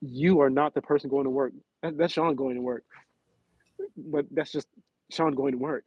[0.00, 1.52] you are not the person going to work.
[1.82, 2.84] That, that's Sean going to work.
[3.96, 4.66] But that's just
[5.10, 5.84] Sean going to work.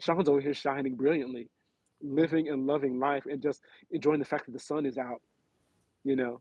[0.00, 1.48] Sean's over here shining brilliantly,
[2.02, 3.60] living and loving life and just
[3.90, 5.20] enjoying the fact that the sun is out.
[6.04, 6.40] You know,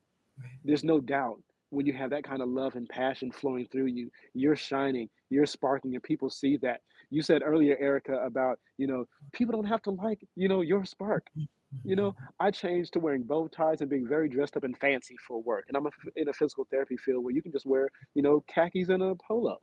[0.63, 4.11] there's no doubt when you have that kind of love and passion flowing through you,
[4.33, 6.81] you're shining, you're sparking, and people see that.
[7.09, 10.85] You said earlier, Eraka, about, you know, people don't have to like, you know, your
[10.85, 11.25] spark.
[11.37, 11.45] Mm-hmm.
[11.83, 12.25] You know, mm-hmm.
[12.39, 15.65] I changed to wearing bow ties and being very dressed up and fancy for work.
[15.67, 18.43] And I'm a, in a physical therapy field where you can just wear, you know,
[18.47, 19.59] khakis and a polo.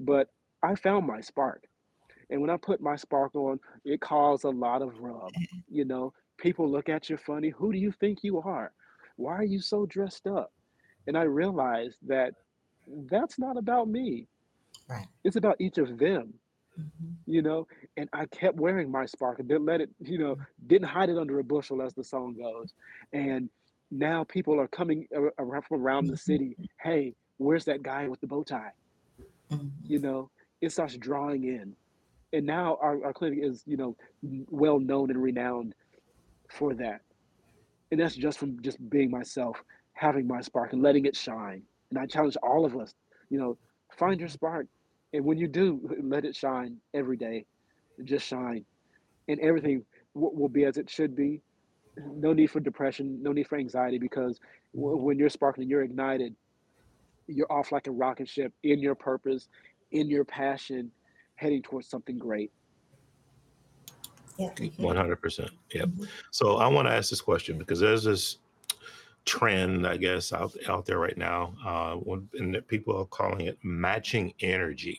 [0.00, 0.28] But
[0.62, 1.64] I found my spark.
[2.30, 5.32] And when I put my spark on, it caused a lot of rub.
[5.32, 5.58] Mm-hmm.
[5.68, 7.50] You know, people look at you funny.
[7.50, 8.72] Who do you think you are?
[9.16, 10.52] Why are you so dressed up?
[11.06, 12.34] And I realized that
[13.10, 14.26] that's not about me.
[14.88, 15.06] Right.
[15.24, 16.34] It's about each of them,
[16.78, 17.16] Mhm.
[17.26, 17.66] you know.
[17.96, 21.18] And I kept wearing my spark and didn't let it, you know, didn't hide it
[21.18, 22.72] under a bushel, as the song goes.
[23.12, 23.50] And
[23.90, 25.06] now people are coming
[25.38, 26.18] around from around the Mhm.
[26.18, 26.56] city.
[26.80, 28.72] Hey, where's that guy with the bow tie?
[29.50, 29.70] Mhm.
[29.82, 31.76] You know, it starts drawing in.
[32.32, 35.74] And now our, our clinic is, you know, well known and renowned
[36.50, 37.02] for that.
[37.90, 39.62] And that's just from just being myself,
[39.94, 41.62] having my spark and letting it shine.
[41.90, 42.94] And I challenge all of us,
[43.30, 43.58] you know,
[43.96, 44.66] find your spark.
[45.12, 47.46] And when you do, let it shine every day.
[48.04, 48.64] Just shine.
[49.28, 49.84] And everything
[50.14, 51.40] w- will be as it should be.
[51.96, 54.38] No need for depression, no need for anxiety, because
[54.74, 56.34] w- when you're sparkling, you're ignited.
[57.26, 59.48] You're off like a rocket ship in your purpose,
[59.90, 60.92] in your passion,
[61.34, 62.52] heading towards something great.
[64.38, 64.50] Yeah.
[64.76, 65.50] One hundred percent.
[65.74, 65.88] Yep.
[65.88, 66.08] Mhm.
[66.30, 68.38] So I want to ask this question because there's this
[69.34, 71.96] trend, I guess, out out there right now, uh,
[72.38, 74.96] and people are calling it matching energy,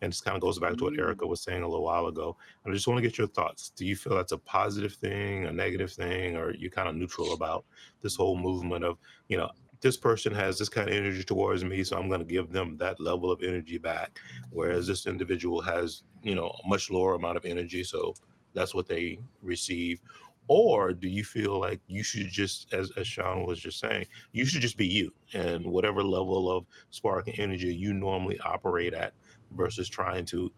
[0.00, 1.00] and this kind of goes back to what Mm.
[1.00, 2.36] Eraka was saying a little while ago.
[2.62, 3.72] And I just want to get your thoughts.
[3.76, 7.32] Do you feel that's a positive thing, a negative thing, or you kind of neutral
[7.38, 7.64] about
[8.02, 8.98] this whole movement of,
[9.28, 9.50] you know,
[9.80, 12.76] this person has this kind of energy towards me, so I'm going to give them
[12.78, 14.18] that level of energy back,
[14.50, 18.14] whereas this individual has, you know, a much lower amount of energy, so
[18.54, 20.00] that's what they receive
[20.48, 24.44] or do you feel like you should just as, as sean was just saying you
[24.44, 29.12] should just be you and whatever level of spark and energy you normally operate at
[29.52, 30.50] versus trying to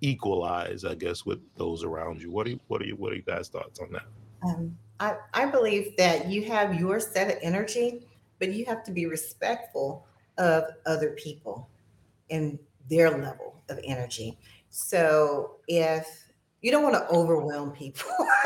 [0.00, 2.30] equalize i guess with those around you?
[2.30, 4.04] What do you what are you what are you guys thoughts on that?
[4.42, 8.06] Um, I, I believe that you have your set of energy,
[8.38, 10.06] but you have to be respectful
[10.38, 11.68] of other people
[12.30, 14.38] and their level of energy.
[14.70, 16.06] So if
[16.60, 18.10] you don't want to overwhelm people,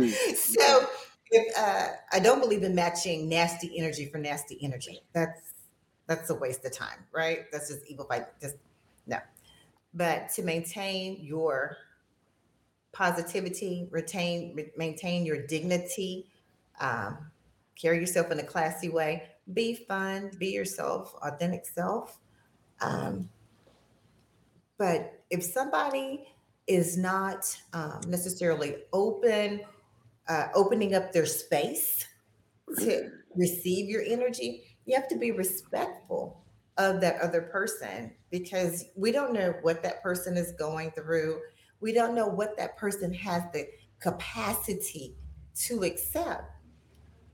[0.36, 0.88] So
[1.30, 5.02] if, uh, I don't believe in matching nasty energy for nasty energy.
[5.12, 5.40] That's
[6.06, 7.50] that's a waste of time, right?
[7.52, 8.26] That's just evil fight.
[8.40, 8.56] Just
[9.06, 9.18] no.
[9.94, 11.76] But to maintain your
[12.92, 16.26] positivity, retain, re- maintain your dignity,
[16.80, 17.30] um,
[17.80, 22.18] carry yourself in a classy way, be fun, be yourself, authentic self.
[22.80, 23.28] Um,
[24.78, 26.26] but if somebody
[26.66, 29.62] is not um, necessarily open,
[30.28, 32.06] uh, opening up their space
[32.78, 36.42] to receive your energy, you have to be respectful
[36.78, 41.40] of that other person because we don't know what that person is going through.
[41.80, 43.66] We don't know what that person has the
[44.00, 45.14] capacity
[45.54, 46.44] to accept.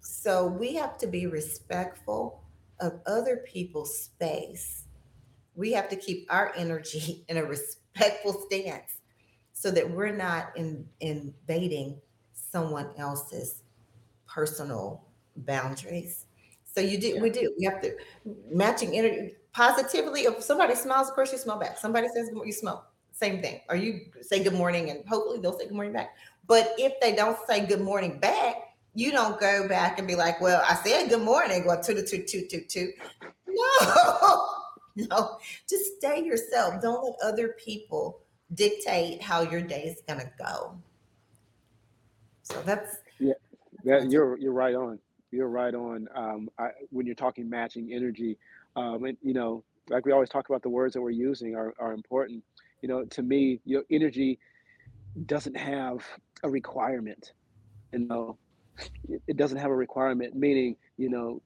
[0.01, 2.43] So we have to be respectful
[2.80, 4.84] of other people's space.
[5.55, 9.01] We have to keep our energy in a respectful stance
[9.53, 12.01] so that we're not in, invading
[12.51, 13.62] someone else's
[14.26, 15.05] personal
[15.36, 16.26] boundaries.
[16.64, 17.20] So you do, Yeah.
[17.22, 17.55] we do.
[17.59, 17.96] We have to
[18.51, 20.22] matching energy positively.
[20.22, 21.78] If somebody smiles, of course you smile back.
[21.78, 23.61] Somebody says you smile, same thing.
[23.68, 26.16] Or you say good morning, and hopefully they'll say good morning back.
[26.46, 28.57] But if they don't say good morning back,
[28.94, 32.05] you don't go back and be like, "Well, I said good morning." Well, two to
[32.05, 32.92] two, two, two, two.
[33.46, 34.49] No,
[34.96, 35.38] no.
[35.68, 36.80] Just stay yourself.
[36.80, 38.20] Don't let other people
[38.55, 40.78] dictate how your day is gonna go.
[42.51, 42.96] So that's
[43.84, 44.99] That you're you're right on.
[45.30, 46.09] You're right on.
[46.14, 48.38] Um, I, when you're talking matching energy,
[48.76, 51.74] um, and you know, like we always talk about, the words that we're using are
[51.78, 52.42] are important.
[52.82, 54.38] You know, to me, your energy
[55.26, 56.05] doesn't have
[56.42, 57.32] a requirement.
[57.92, 58.38] You know,
[59.09, 60.34] it it doesn't have a requirement.
[60.34, 61.42] Meaning, you know,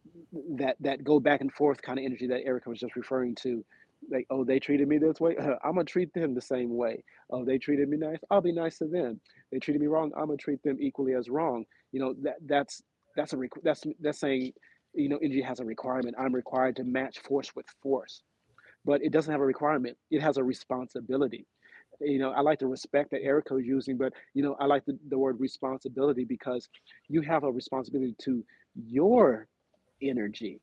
[0.57, 3.64] that that go back and forth kind of energy that Eraka was just referring to.
[4.11, 5.36] Like, oh, they treated me this way.
[5.64, 7.05] I'm gonna treat them the same way.
[7.30, 8.18] Oh, they treated me nice.
[8.30, 9.20] I'll be nice to them.
[9.53, 10.12] They treated me wrong.
[10.16, 12.82] I'm gonna treat them equally as wrong you know that that's
[13.16, 14.53] that's a requ- that's that's saying
[14.94, 18.22] you know energy has a requirement i'm required to match force with force
[18.86, 19.98] but it doesn't have a requirement.
[20.11, 21.46] It has a responsibility.
[22.00, 24.84] You know, I like the respect that Eraka is using, but you know, I like
[24.86, 26.68] the, the word responsibility because
[27.09, 28.44] you have a responsibility to
[28.74, 29.48] your
[30.03, 30.61] energy.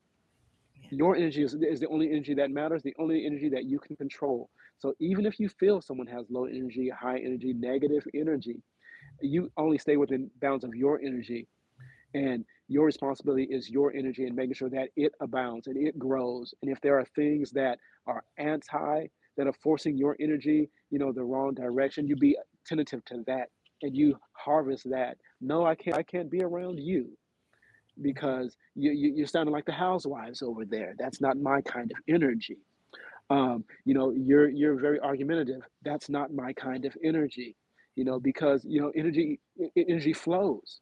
[0.90, 3.96] Your energy is, is the only energy that matters, the only energy that you can
[3.96, 4.50] control.
[4.78, 8.62] So even if you feel someone has low energy, high energy, negative energy,
[9.20, 11.46] you only stay within bounds of your energy.
[12.14, 16.54] And your responsibility is your energy and making sure that it abounds and it grows.
[16.62, 19.06] And if there are things that are anti,
[19.36, 23.48] that are forcing your energy, you know, the wrong direction, you be tentative to that
[23.82, 25.16] and you harvest that.
[25.40, 27.16] No, I can't I can't be around you
[28.02, 30.94] because you, you you're sounding like the housewives over there.
[30.98, 32.58] That's not my kind of energy.
[33.30, 35.62] Um, you know, you're you're very argumentative.
[35.84, 37.56] That's not my kind of energy.
[37.96, 39.40] You know, because you know energy
[39.76, 40.80] energy flows,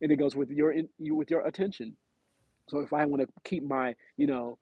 [0.00, 1.96] and it goes with your in, you with your attention.
[2.68, 4.58] So if I want to keep my you know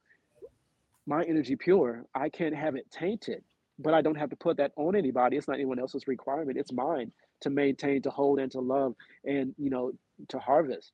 [1.06, 3.42] my energy pure, I can't have it tainted.
[3.78, 5.36] But I don't have to put that on anybody.
[5.36, 6.56] It's not anyone else's requirement.
[6.56, 7.12] It's mine
[7.42, 9.92] to maintain, to hold, and to love, and you know
[10.28, 10.92] to harvest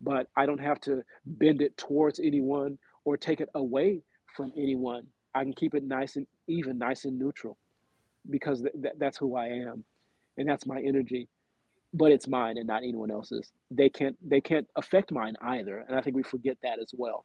[0.00, 4.02] but I don't have to bend it towards anyone or take it away
[4.36, 5.06] from anyone.
[5.34, 7.56] I can keep it nice and even, nice and neutral
[8.30, 9.84] because th- th- that's who I am
[10.36, 11.28] and that's my energy.
[11.94, 13.50] But it's mine and not anyone else's.
[13.70, 17.24] They can't they can't affect mine either, and I think we forget that as well.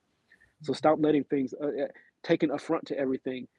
[0.62, 1.88] So stop letting things uh, uh,
[2.24, 3.50] take an affront to everything,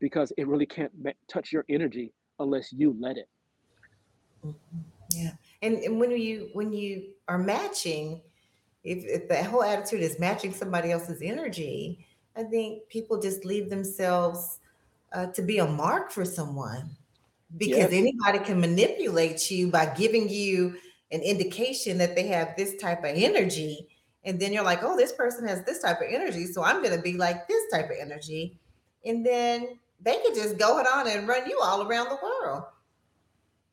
[0.00, 3.28] because it really can't ma- touch your energy unless you let it.
[4.46, 4.78] Mm-hmm.
[5.16, 5.32] Yeah,
[5.62, 8.22] and, and when you when you are matching,
[8.84, 12.06] if, if the whole attitude is matching somebody else's energy,
[12.36, 14.58] I think people just leave themselves
[15.12, 16.90] uh, to be a mark for someone
[17.56, 17.92] because yes.
[17.92, 20.74] anybody can manipulate you by giving you
[21.10, 23.88] an indication that they have this type of energy.
[24.24, 26.46] And then you're like, oh, this person has this type of energy.
[26.46, 28.58] So I'm going to be like this type of energy.
[29.04, 32.64] And then they could just go it on and run you all around the world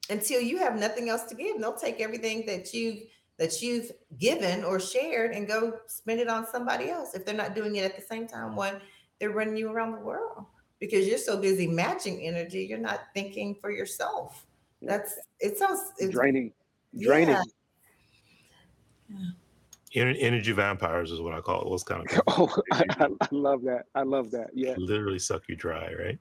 [0.10, 1.56] until you have nothing else to give.
[1.56, 3.04] And they'll take everything that you've
[3.40, 7.56] that you've given or shared and go spend it on somebody else if they're not
[7.56, 8.80] doing it at the same time when
[9.20, 10.46] they're running you around the world
[10.80, 14.46] because you're so busy matching energy you're not thinking for yourself
[14.82, 16.52] that's it sounds it's, draining
[17.00, 17.44] draining yeah.
[19.10, 19.30] yeah
[19.96, 21.68] energy vampires is what I call it.
[21.68, 23.86] What's kind of oh, I, I, love that.
[23.96, 24.50] I love that.
[24.54, 26.20] Yeah, literally suck you dry, right?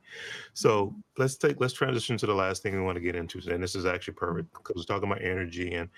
[0.55, 3.55] So let's take let's transition to the last thing we want to get into, today.
[3.55, 5.89] and this is actually perfect because we're talking about energy, and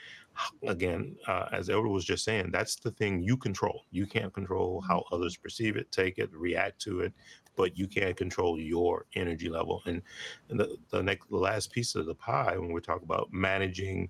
[0.66, 3.84] again, uh, as Edward was just saying, that's the thing you control.
[3.90, 5.14] You can't control how mm-hmm.
[5.14, 7.12] others perceive it, take it, react to it,
[7.56, 9.82] but you can't control your energy level.
[9.86, 10.02] And,
[10.48, 14.08] and the the next the last piece of the pie when we talk about managing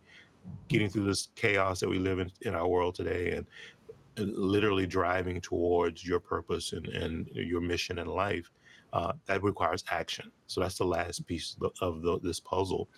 [0.69, 3.47] getting through this chaos that we live in in our world today and,
[4.17, 8.51] and literally driving towards your purpose and, and your mission in life
[8.93, 12.89] uh, that requires action so that's the last piece of the, this puzzle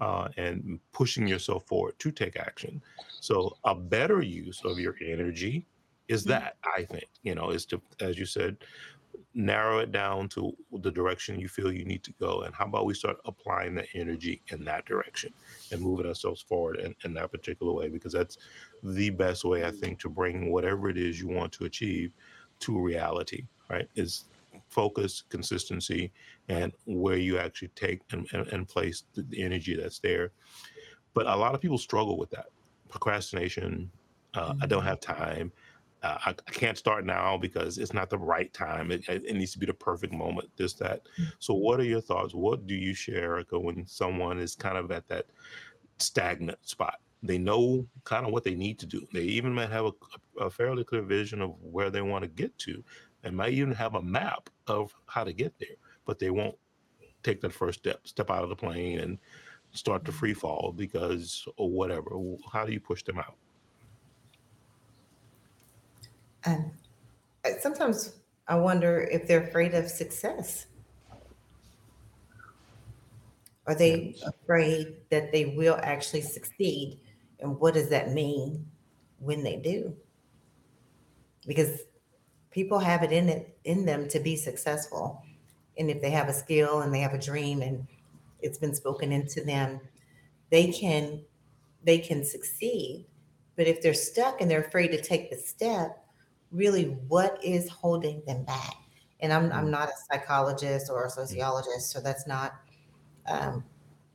[0.00, 2.80] uh, and pushing yourself forward to take action
[3.20, 5.66] so a better use of your energy
[6.08, 6.30] is mm-hmm.
[6.30, 8.56] that i think you know is to as you said
[9.34, 12.86] narrow it down to the direction you feel you need to go and how about
[12.86, 15.32] we start applying the energy in that direction
[15.72, 18.38] and moving ourselves forward in, in that particular way because that's
[18.82, 22.12] the best way i think to bring whatever it is you want to achieve
[22.60, 24.24] to reality right is
[24.68, 26.10] focus consistency
[26.48, 30.30] and where you actually take and, and, and place the, the energy that's there
[31.14, 32.46] but a lot of people struggle with that
[32.88, 33.90] procrastination
[34.34, 34.62] uh, mm-hmm.
[34.62, 34.88] i don't mm-hmm.
[34.88, 35.52] have time
[36.02, 38.90] uh, I, I, can't start now because it's not the right time.
[38.90, 40.48] It, it, needs to be the perfect moment.
[40.56, 41.04] This, that.
[41.04, 41.30] Mm-hmm.
[41.38, 42.34] So, what are your thoughts?
[42.34, 45.26] What do you share, Eraka, when someone is kind of at that
[45.98, 47.00] stagnant spot?
[47.22, 49.06] They know kind of what they need to do.
[49.12, 52.56] They even might have a, a fairly clear vision of where they want to get
[52.58, 52.84] to,
[53.24, 55.76] and might even have a map of how to get there,
[56.06, 56.56] but they won't
[57.22, 59.18] take that first step, step out of the plane, and
[59.72, 62.10] start to free fall because or whatever.
[62.50, 63.34] How do you push them out?
[66.44, 66.70] And
[67.60, 68.14] sometimes
[68.46, 70.66] I wonder if they're afraid of success.
[73.66, 77.00] Are they afraid that they will actually succeed?
[77.40, 78.64] And what does that mean
[79.18, 79.96] when they do?
[81.48, 81.80] Because
[82.52, 85.20] people have it in it in them to be successful.
[85.78, 87.86] And if they have a skill and they have a dream and
[88.40, 89.80] it's been spoken into them,
[90.50, 91.22] they can
[91.84, 93.06] they can succeed.
[93.56, 96.04] But if they're stuck and they're afraid to take the step,
[96.50, 98.76] really what is holding them back.
[99.20, 99.70] And I'm, I'm mm.
[99.70, 102.54] not a psychologist or a sociologist, so that's not
[103.26, 103.64] um,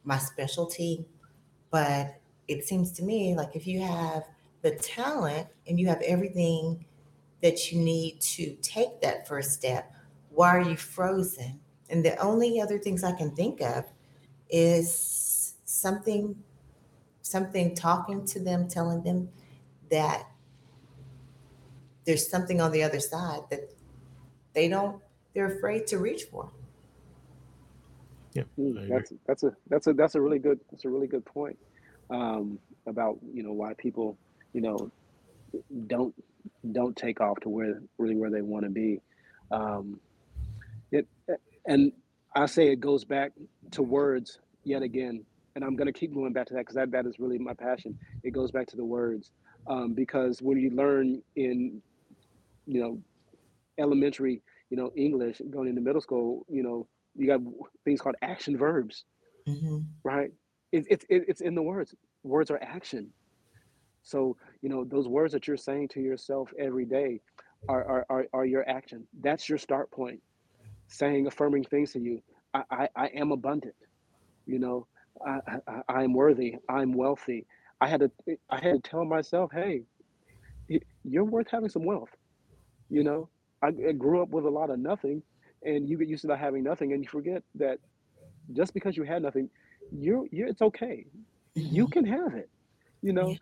[0.03, 1.05] my specialty.
[1.72, 4.24] But it seems to me like if you have
[4.62, 6.86] the talent and you have everything
[7.41, 9.91] that you need to take that first step,
[10.34, 11.59] why are you frozen?
[11.89, 13.86] And the only other things I can think of
[14.49, 16.36] is something,
[17.21, 19.29] something talking to them, telling them
[19.89, 20.25] that
[22.05, 23.69] there's something on the other side that
[24.53, 25.01] they don't,
[25.34, 26.51] they're afraid to reach for.
[28.34, 31.25] Yeah, Mm, that's that's a that's a that's a really good that's a really good
[31.25, 31.57] point
[32.09, 34.17] um, about you know why people
[34.53, 34.89] you know
[35.88, 36.13] don't
[36.71, 39.01] don't take off to where really where they want to be.
[39.51, 40.11] Um, it
[41.66, 41.91] and
[42.36, 43.32] I say it goes back
[43.72, 46.91] to words yet again, and I'm going to keep going back to that because that
[46.91, 47.97] that is really my passion.
[48.24, 49.32] It goes back to the words
[49.68, 51.82] um, because when you learn in
[52.66, 52.99] you know
[53.78, 57.41] elementary you know English going into middle school you know you got
[57.86, 59.05] things called action verbs,
[59.47, 59.80] Mm-hmm.
[60.03, 60.32] right?
[60.72, 61.93] It, it, it, it's in the words.
[62.24, 63.09] Words are action.
[64.03, 67.22] So, you know, those words that you're saying to yourself every day
[67.68, 69.07] are, are, are, are your action.
[69.22, 70.22] That's your start point.
[70.91, 72.21] Saying affirming things to you.
[72.53, 73.75] I, I, I am abundant.
[74.45, 74.87] You know,
[75.25, 76.57] I, I, I'm worthy.
[76.69, 77.45] I'm wealthy.
[77.79, 78.11] I had to
[78.49, 79.83] I had to tell myself, hey,
[81.03, 82.09] you're worth having some wealth.
[82.89, 83.29] You know,
[83.63, 85.23] I, I grew up with a lot of nothing,
[85.63, 87.79] and you get used to not having nothing, and you forget that
[88.53, 89.49] just because you had nothing,
[89.91, 91.05] you're, you're it's okay.
[91.55, 92.49] You can have it.
[93.01, 93.35] You know,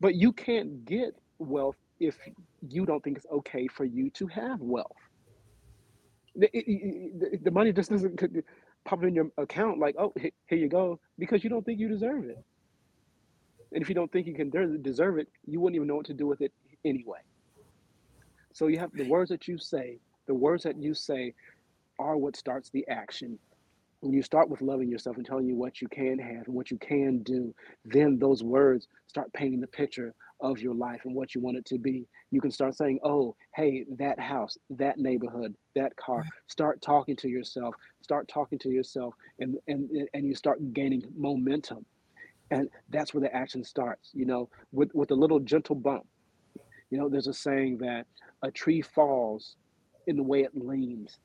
[0.00, 2.18] but you can't get wealth if
[2.68, 4.92] you don't think it's okay for you to have wealth.
[6.36, 6.48] The,
[7.42, 8.20] the, money just doesn't
[8.84, 12.24] pop in your account like, oh, here you go, because you don't think you deserve
[12.24, 12.38] it.
[13.72, 14.50] And if you don't think you can
[14.82, 16.52] deserve it, you wouldn't even know what to do with it
[16.84, 17.20] anyway.
[18.52, 21.34] So you have the words that you say, the words that you say
[21.98, 23.38] are what starts the action.
[24.00, 26.70] When you start with loving yourself and telling you what you can have and what
[26.70, 31.34] you can do, then those words start painting the picture of your life and what
[31.34, 32.06] you want it to be.
[32.30, 36.24] You can start saying, oh, hey, that house, that neighborhood, that car.
[36.46, 37.74] Start talking to yourself.
[38.02, 41.84] Start talking to yourself and and and you start gaining momentum.
[42.50, 46.06] And that's where the action starts, you know, with, with a little gentle bump.
[46.90, 48.06] You know, there's a saying that
[48.42, 49.56] a tree falls
[50.06, 51.18] in the way it leans.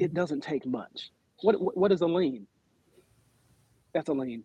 [0.00, 0.14] It Mhm.
[0.14, 1.10] doesn't take much.
[1.44, 2.46] What what is a lean?
[3.92, 4.44] That's a lean.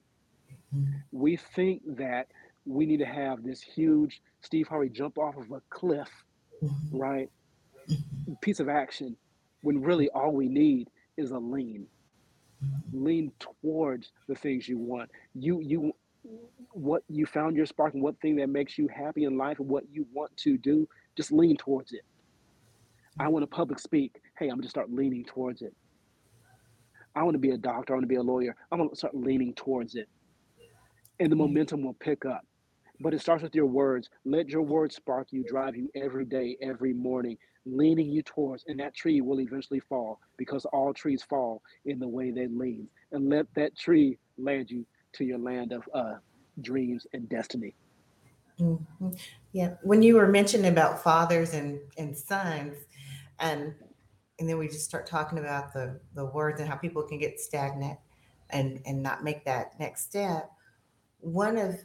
[0.74, 1.04] Mhm.
[1.14, 2.28] We think that
[2.66, 6.10] we need to have this huge Steve Harvey jump off of a cliff,
[6.62, 6.72] Mhm.
[6.92, 7.32] right?
[8.42, 9.18] Piece of action,
[9.62, 11.88] when really all we need is a lean.
[12.92, 15.10] Lean towards the things you want.
[15.34, 15.94] You you
[16.74, 19.70] what you found your spark and what thing that makes you happy in life and
[19.70, 22.06] what you want to do, just lean towards it.
[23.18, 24.22] I want to public speak.
[24.38, 25.74] Hey, I'm gonna start leaning towards it.
[27.20, 27.94] I want to be a doctor.
[27.94, 28.56] I want to be a lawyer.
[28.72, 30.10] I'm gonna start leaning towards it,
[31.20, 31.38] and the Mhm.
[31.38, 32.46] momentum will pick up.
[33.02, 34.10] But it starts with your words.
[34.26, 38.80] Let your words spark you, drive you every day, every morning, leaning you towards, and
[38.80, 42.90] that tree will eventually fall because all trees fall in the way they lean.
[43.12, 46.16] And let that tree land you to your land of uh,
[46.62, 47.76] dreams and destiny.
[48.60, 49.20] Mhm.
[49.54, 52.76] Yeah, when you were mentioning about fathers and and sons,
[53.40, 53.76] and
[54.40, 57.40] and then we just start talking about the the words and how people can get
[57.40, 57.98] stagnant
[58.50, 60.52] and and not make that next step.
[61.20, 61.76] One of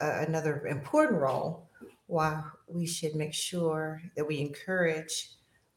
[0.00, 1.68] uh, another important role
[2.06, 5.30] why we should make sure that we encourage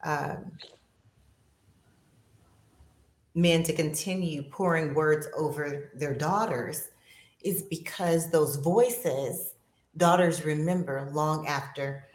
[0.04, 0.52] um,
[3.36, 6.90] men to continue pouring words over their daughters
[7.42, 9.54] is because those voices
[9.98, 12.08] daughters remember long after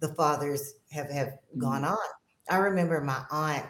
[0.00, 1.92] the fathers have have gone Mm.
[1.92, 2.23] on.
[2.48, 3.66] I remember my aunt.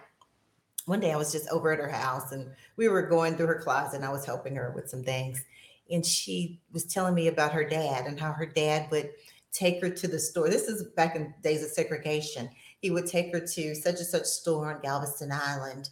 [0.87, 3.61] One day I was just over at her house and we were going through her
[3.61, 5.45] closet and I was helping her with some things.
[5.91, 9.11] And she was telling me about her dad and how her dad would
[9.53, 10.49] take her to the store.
[10.49, 12.51] This is back in days of segregation.
[12.81, 15.91] He would take her to such and such store on Galveston Island.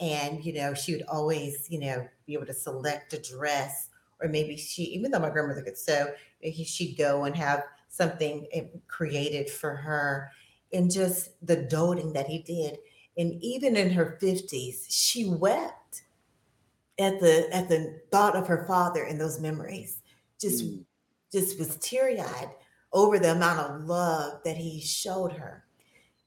[0.00, 3.88] And, you know, she would always, you know, be able to select a dress
[4.20, 6.12] or maybe she, even though my grandmother could sew,
[6.64, 10.30] she'd go and have something eh, created for her
[10.74, 12.78] and just the doting that he did.
[13.18, 16.04] And even in her 50s she wept
[16.98, 20.02] at the at the thought of her father and those memories.
[20.40, 20.84] Just Mm.
[21.32, 22.50] just was teary-eyed
[22.92, 25.64] over the amount of love that he showed her.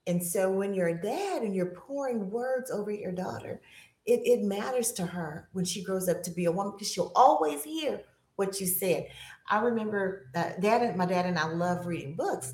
[0.07, 3.61] And so when you're a dad and you're pouring words over your daughter
[4.05, 7.11] it, it matters to her when she grows up to be a woman because she'll
[7.15, 8.01] always hear
[8.37, 9.07] what you said.
[9.49, 12.53] I remember that dad and my dad and i love reading books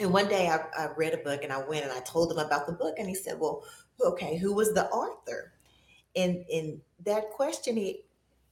[0.00, 2.38] and one day I, I read a book and I went and I told him
[2.38, 3.62] about the book and he said, Well,
[4.04, 5.52] okay, who was the author?
[6.16, 8.04] And and that question he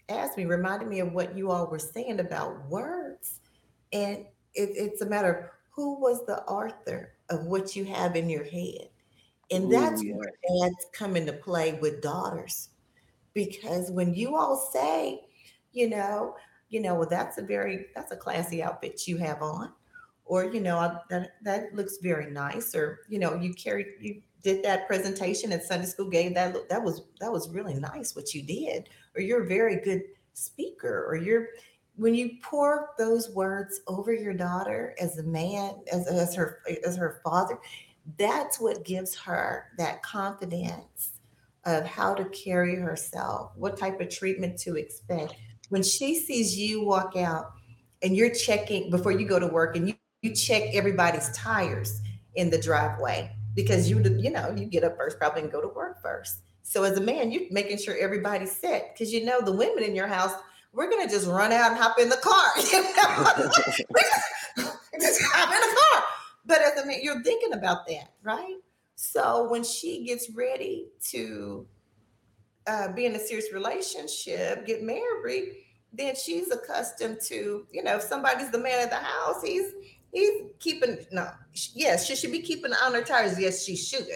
[0.09, 3.41] asked me reminded me of what you all were saying about words.
[3.93, 4.19] And
[4.55, 8.45] it, it's a matter of who was the author of what you have in your
[8.45, 8.89] head.
[9.51, 10.33] And that's Ooh, where
[10.63, 12.71] dads come into play with daughters.
[13.35, 15.23] Because when you all say,
[15.73, 16.37] you know,
[16.69, 19.73] you know, well, that's a very that's a classy outfit you have on,
[20.25, 24.65] or you know, that that looks very nice, or you know, you carried you did
[24.65, 28.43] that presentation at Sunday school, gave that that was that was really nice what you
[28.43, 30.03] did, or you're a very good
[30.35, 31.49] speaker, or you're
[31.97, 36.97] when you pour those words over your daughter as a man, as, as her as
[36.97, 37.59] her father,
[38.19, 41.13] that's what gives her that confidence
[41.65, 45.35] of how to carry herself, what type of treatment to expect.
[45.69, 47.53] When she sees you walk out
[48.03, 52.01] and you're checking before you go to work and you, you check everybody's tires
[52.37, 55.69] in the driveway because you you know you get up first probably and go to
[55.69, 56.39] work first.
[56.63, 59.95] So as a man, you're making sure everybody's set because you know the women in
[59.95, 60.33] your house,
[60.73, 62.53] we're gonna just run out and hop in the car.
[62.73, 64.71] You know?
[65.01, 66.05] just hop in the car.
[66.47, 68.57] But as a man, you're thinking about that, right?
[68.95, 71.67] So when she gets ready to
[72.67, 75.57] uh, be in a serious relationship, get married,
[75.93, 79.73] then she's accustomed to, you know, if somebody's the man of the house, he's
[80.13, 81.31] he's keeping no,
[81.75, 83.39] yes, she should be keeping on her tires.
[83.39, 84.07] Yes, she should.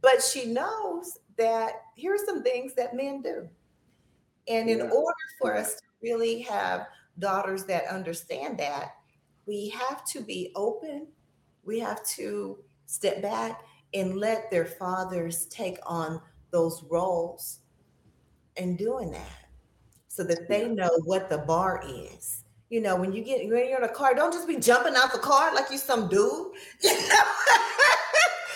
[0.00, 3.48] But she knows that here are some things that men do.
[4.48, 4.84] And in yeah.
[4.84, 6.86] order for us to really have
[7.18, 8.94] daughters that understand that,
[9.46, 11.06] we have to be open.
[11.64, 13.62] We have to step back
[13.94, 17.60] and let their fathers take on those roles
[18.56, 19.48] and doing that
[20.08, 22.39] so that they know what the bar is.
[22.70, 25.12] You know, when you get when you're in a car, don't just be jumping out
[25.12, 26.52] the car like you some dude.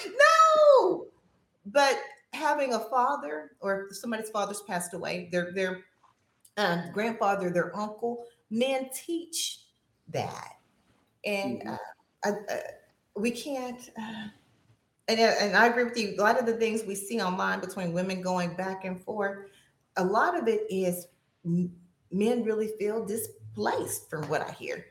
[0.06, 1.06] no.
[1.66, 1.98] But
[2.32, 5.80] having a father or somebody's father's passed away, their their
[6.56, 9.62] um, grandfather, their uncle, men teach
[10.10, 10.58] that,
[11.24, 11.70] and mm-hmm.
[11.70, 11.76] uh,
[12.24, 12.58] I, uh,
[13.16, 13.90] we can't.
[13.98, 14.28] Uh,
[15.08, 16.14] and, and I agree with you.
[16.18, 19.50] A lot of the things we see online between women going back and forth,
[19.96, 21.08] a lot of it is
[21.44, 23.04] men really feel
[23.54, 24.86] displaced from what I hear.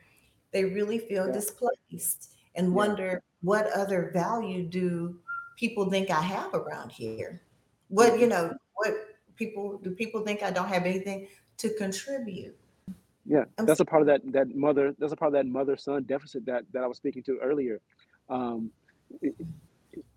[0.52, 1.32] They really feel yeah.
[1.32, 2.72] displaced and yeah.
[2.72, 5.18] wonder what other value do
[5.58, 7.42] people think I have around here?
[7.88, 8.94] What, you know, what
[9.36, 11.28] people do people think I don't have anything
[11.58, 12.56] to contribute?
[13.26, 14.94] Yeah, that's a part of that that mother.
[14.98, 17.80] That's a part of that mother son deficit that that I was speaking to earlier.
[18.28, 18.70] Um,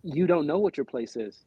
[0.03, 1.45] you don't know what your place is,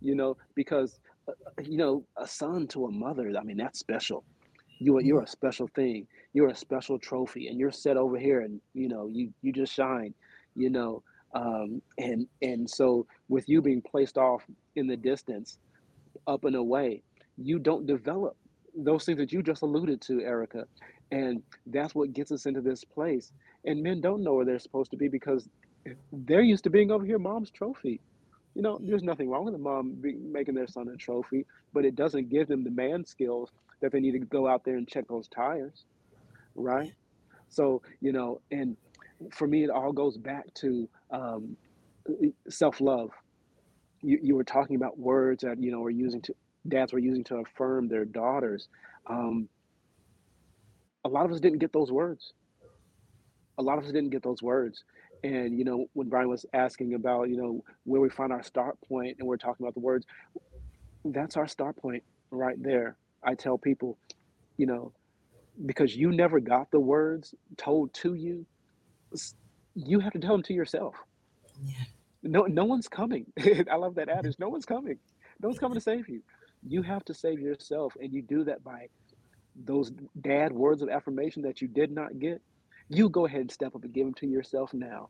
[0.00, 0.98] you know, because
[1.28, 1.32] uh,
[1.62, 3.32] you know a son to a mother.
[3.38, 4.24] I mean, that's special.
[4.78, 6.06] You are you're a special thing.
[6.34, 9.72] You're a special trophy, and you're set over here, and you know you you just
[9.74, 10.14] shine,
[10.54, 11.02] you know.
[11.34, 14.42] Um, and and so with you being placed off
[14.76, 15.58] in the distance,
[16.26, 17.02] up and away,
[17.36, 18.36] you don't develop
[18.76, 20.64] those things that you just alluded to, Eraka.
[21.10, 23.32] And that's what gets us into this place.
[23.64, 25.48] And men don't know where they're supposed to be because
[26.12, 28.00] they're used to being over here, mom's trophy.
[28.54, 31.94] You know, there's nothing wrong with a mom making their son a trophy, but it
[31.94, 33.50] doesn't give them the man skills
[33.80, 35.84] that they need to go out there and check those tires,
[36.54, 36.92] right?
[37.48, 38.76] So, you know, and
[39.32, 41.56] for me, it all goes back to um,
[42.48, 43.10] self love.
[44.02, 46.34] You, you were talking about words that, you know, were using to,
[46.68, 48.68] dads were using to affirm their daughters.
[49.06, 49.48] Um,
[51.04, 52.32] a lot of us didn't get those words.
[53.58, 54.82] A lot of us didn't get those words.
[55.24, 58.76] And you know, when Bryan was asking about, you know, where we find our start
[58.86, 60.06] point, and we're talking about the words,
[61.04, 62.96] that's our start point right there.
[63.26, 63.98] I tell people,
[64.56, 64.92] you know,
[65.64, 68.46] because you never got the words told to you,
[69.74, 70.94] you have to tell them to yourself.
[71.64, 71.74] Yeah.
[72.22, 73.26] No, no one's coming.
[73.38, 74.18] I love that mm-hmm.
[74.18, 74.36] adage.
[74.38, 74.98] No one's coming.
[75.40, 76.22] No one's coming to save you.
[76.66, 78.88] You have to save yourself, and you do that by
[79.64, 82.40] those dad words of affirmation that you did not get
[82.88, 85.08] you go ahead and step up and give them to yourself now.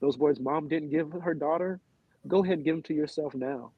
[0.00, 1.80] Those words mom didn't give her daughter,
[2.26, 3.72] go ahead and give them to yourself now.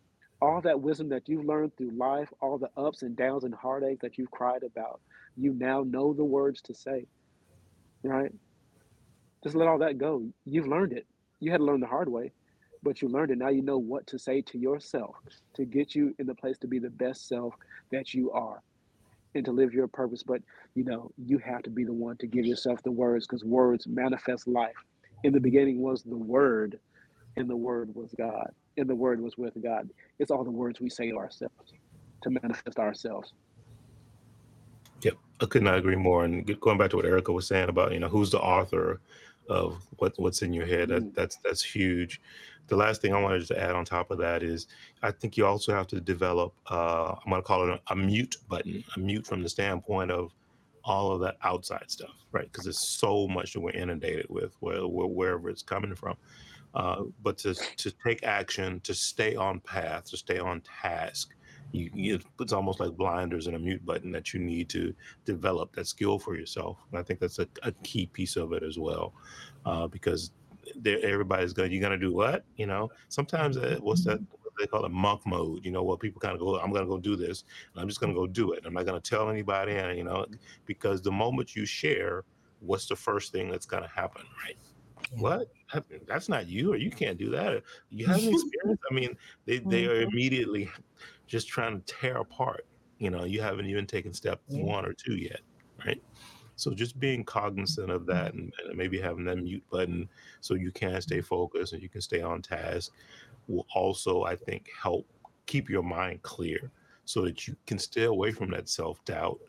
[0.44, 4.00] All that wisdom that you've learned through life, all the ups and downs and heartache
[4.02, 5.00] that you've cried about,
[5.36, 7.06] you now know the words to say,
[8.04, 8.32] right?
[9.44, 10.26] Just let all that go.
[10.46, 11.06] You've learned it.
[11.40, 12.32] You had to learn the hard way,
[12.82, 13.38] but you learned it.
[13.38, 15.16] Now you know what to say to yourself
[15.56, 17.54] to get you in the place to be the best self
[17.92, 18.62] that you are
[19.34, 20.24] and to live your purpose.
[20.24, 20.42] But
[20.74, 23.88] you know, you have to be the one to give yourself the words because words
[23.88, 24.76] manifest life.
[25.24, 26.80] In the beginning was the word,
[27.36, 29.90] and the word was God, and the word was with God.
[30.18, 31.72] It's all the words we say to ourselves
[32.22, 33.32] to manifest ourselves.
[35.02, 36.24] Yep, I could not agree more.
[36.24, 39.00] And going back to what Eraka was saying about, you know, who's the author
[39.48, 41.14] of what what's in your head, that, mm.
[41.14, 42.20] that's that's huge
[42.68, 44.66] the last thing I wanted to add on top of that is
[45.02, 47.96] I think you also have to develop, uh, I'm going to call it a, a,
[47.96, 50.32] mute button, a mute from the standpoint of
[50.82, 52.44] all of that outside stuff, right?
[52.44, 56.16] Because there's so much that we're inundated with, where, where, wherever it's coming from.
[56.74, 61.34] Uh, but to to take action, to stay on path, to stay on task.
[61.72, 64.94] You, you, it's almost like blinders and a mute button that you need to
[65.24, 66.78] develop that skill for yourself.
[66.90, 69.12] And I think that's a, a key piece of it as well,
[69.66, 70.30] uh, because
[70.86, 71.72] everybody's going.
[71.72, 72.44] You're going to do what?
[72.56, 74.20] You know, sometimes uh, what's that?
[74.20, 75.64] What they call it monk mode.
[75.64, 77.88] You know, where people kind of go, I'm going to go do this, and I'm
[77.88, 78.64] just going to go do it.
[78.64, 80.26] I'm not going to tell anybody, and you know,
[80.66, 82.24] because the moment you share,
[82.60, 84.56] what's the first thing that's going to happen, right?
[85.18, 85.48] What?
[86.06, 87.62] That's not you, or you can't do that.
[87.90, 88.80] You have an experience.
[88.90, 89.16] I mean,
[89.46, 90.12] they they are mm-hmm.
[90.12, 90.70] immediately
[91.26, 92.66] just trying to tear apart.
[92.98, 95.40] You know, you haven't even taken step one or two yet,
[95.84, 96.00] right?
[96.56, 100.08] So just being cognizant of that and, and, maybe having that mute button
[100.40, 102.92] so you can stay focused and you can stay on task
[103.48, 105.06] will also, I think, help
[105.46, 106.70] keep your mind clear
[107.04, 109.40] so that you can stay away from that self doubt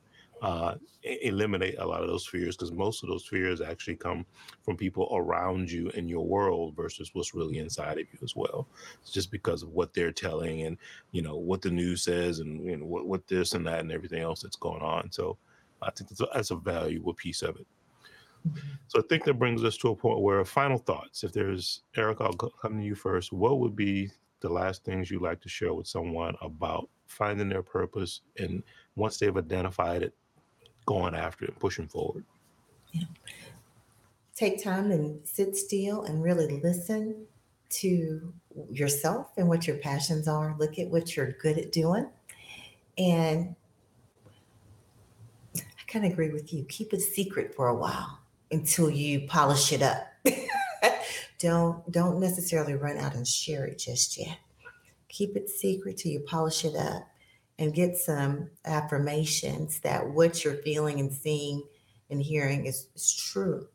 [0.45, 4.23] uh, eliminate a lot of those fears because most of those fears actually come
[4.63, 8.67] from people around you in your world versus what's really inside of you as well.
[9.01, 10.77] It's just because of what they're telling and
[11.11, 13.91] you know what the news says and you know what, what this and that and
[13.91, 15.11] everything else that's going on.
[15.11, 15.35] So
[15.81, 17.65] I think that's a, that's a valuable piece of it.
[18.47, 18.59] Mm-hmm.
[18.89, 21.23] So I think that brings us to a point where final thoughts.
[21.23, 23.33] If there's Eric, I'll come to you first.
[23.33, 24.11] What would be
[24.41, 28.61] the last things you'd like to share with someone about finding their purpose and
[28.95, 30.13] once they've identified it,
[30.85, 32.23] going after it, pushing forward.
[32.91, 33.03] Yeah.
[34.35, 37.25] Take time and sit still and really listen
[37.69, 38.33] to
[38.69, 40.55] yourself and what your passions are.
[40.59, 42.09] Look at what you're good at doing.
[42.97, 43.55] And
[45.55, 46.65] I kind of agree with you.
[46.65, 48.19] Keep it secret for a while
[48.51, 50.07] until you polish it up.
[51.39, 54.37] don't don't necessarily run out and share it just yet.
[55.09, 57.07] Keep it secret till you polish it up
[57.57, 61.63] and get some affirmations that what you're feeling and seeing
[62.09, 63.67] and hearing is, is true.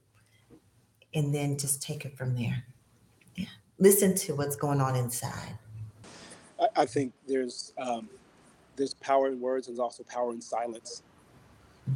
[1.14, 2.64] And then just take it from there.
[3.34, 3.46] Yeah.
[3.78, 5.58] Listen to what's going on inside.
[6.60, 8.08] I, I think there's um,
[8.76, 11.02] there's power in words and there's also power in silence.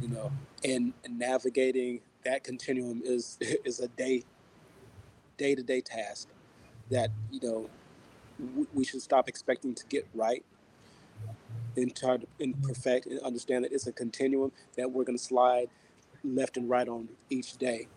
[0.01, 0.31] You know,
[0.65, 4.23] and, and navigating that continuum is is a day
[5.37, 6.27] day to day task
[6.89, 7.69] that you know
[8.73, 10.43] we should stop expecting to get right
[11.77, 15.23] and try to and perfect and understand that it's a continuum that we're going to
[15.23, 15.69] slide
[16.23, 17.87] left and right on each day.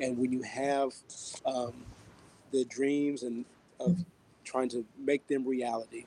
[0.00, 0.94] And when you have
[1.46, 1.84] um,
[2.50, 3.44] the dreams and
[3.80, 4.04] of
[4.44, 6.06] trying to make them reality,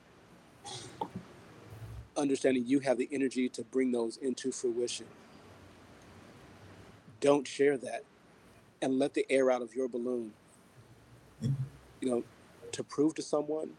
[2.18, 5.06] understanding you have the energy to bring those into fruition.
[7.19, 8.03] Don't share that
[8.82, 10.34] and let the air out of your balloon.
[11.41, 12.23] You know,
[12.72, 13.72] to prove to someone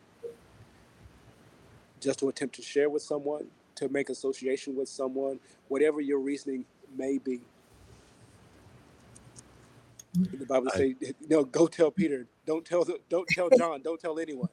[2.01, 3.47] just to attempt to share with someone,
[3.77, 6.65] to make association with someone, whatever your reasoning
[6.97, 7.41] may be.
[10.33, 12.27] The Bible I, say, you go tell Peter.
[12.47, 13.83] Don't tell the, don't tell John.
[13.83, 14.49] don't tell anyone.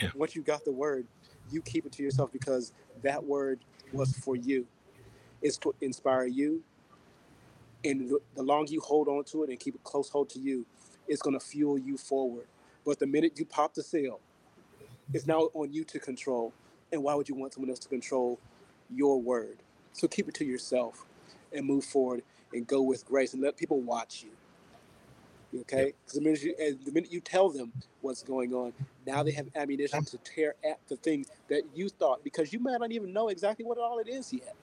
[0.00, 0.10] Yeah.
[0.14, 1.06] Once you got the word,
[1.50, 3.60] you keep it to yourself because that word
[3.92, 4.66] was for you.
[5.42, 6.62] It's to inspire you.
[7.84, 10.40] And the, the longer you hold on to it and keep a close hold to
[10.40, 10.66] you,
[11.06, 12.46] it's going to fuel you forward.
[12.84, 14.20] But the minute you pop the seal,
[15.12, 16.52] it's now on you to control.
[16.92, 18.38] And why would you want someone else to control
[18.94, 19.58] your word?
[19.92, 21.04] So keep it to yourself
[21.52, 24.30] and move forward and go with grace and let people watch you.
[25.60, 25.94] Okay?
[26.04, 26.54] Because the minute you
[26.84, 28.72] the minute you tell them what's going on,
[29.06, 32.78] now they have ammunition to tear at the thing that you thought because you might
[32.80, 34.54] not even know exactly what all it is yet.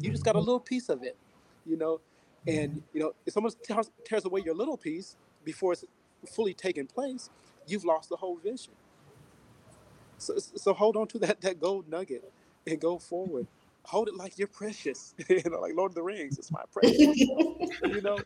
[0.00, 1.16] You just got a little piece of it,
[1.66, 2.00] you know.
[2.46, 5.84] And you know, if someone tears, tears away your little piece before it's
[6.32, 7.30] fully taken place,
[7.66, 8.72] you've lost the whole vision.
[10.24, 12.32] So, so hold on to that that gold nugget
[12.66, 13.46] and go forward.
[13.84, 16.38] Hold it like you're precious, you know, like Lord of the Rings.
[16.38, 17.00] It's my precious.
[17.84, 18.18] you know,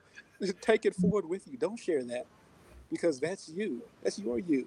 [0.62, 1.58] take it forward with you.
[1.58, 2.26] Don't share that
[2.90, 3.82] because that's you.
[4.02, 4.66] That's your you.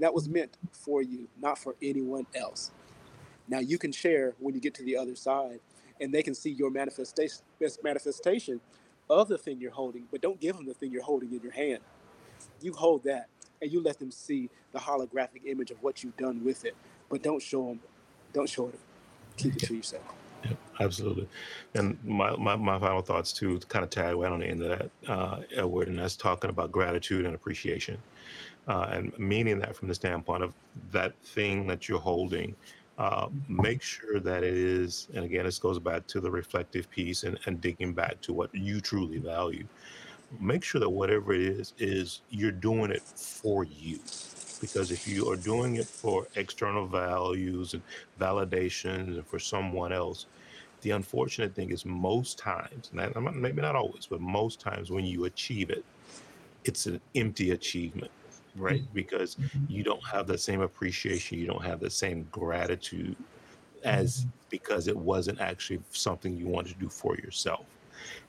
[0.00, 2.72] that was meant for you, not for anyone else.
[3.48, 5.60] Now you can share when you get to the other side,
[6.00, 7.42] and they can see your manifestation
[7.84, 8.60] manifestation
[9.10, 10.06] of the thing you're holding.
[10.10, 11.80] But don't give them the thing you're holding in your hand.
[12.62, 13.28] You hold that
[13.60, 16.74] and you let them see the holographic image of what you've done with it.
[17.08, 17.80] But don't show them,
[18.32, 18.78] don't show it.
[19.36, 20.02] Keep it to yourself.
[20.44, 21.28] Yeah, absolutely.
[21.74, 24.78] And my, my, my final thoughts too, kind of tag right on the end of
[24.78, 27.98] that, uh, Edward, and that's talking about gratitude and appreciation.
[28.68, 30.52] Uh, and meaning that from the standpoint of
[30.92, 32.54] that thing that you're holding,
[32.98, 37.22] uh, make sure that it is, and again, this goes back to the reflective piece
[37.24, 39.66] and, and digging back to what you truly value
[40.38, 43.98] make sure that whatever it is is you're doing it for you
[44.60, 47.82] because if you are doing it for external values and
[48.20, 50.26] validations and for someone else
[50.82, 55.24] the unfortunate thing is most times and maybe not always but most times when you
[55.24, 55.84] achieve it
[56.64, 58.10] it's an empty achievement
[58.56, 58.82] right?
[58.82, 58.94] Mm-hmm.
[58.94, 59.64] Because mm-hmm.
[59.68, 63.16] you don't have the same appreciation, you don't have the same gratitude
[63.84, 64.30] as mm-hmm.
[64.50, 67.64] because it wasn't actually something you wanted to do for yourself.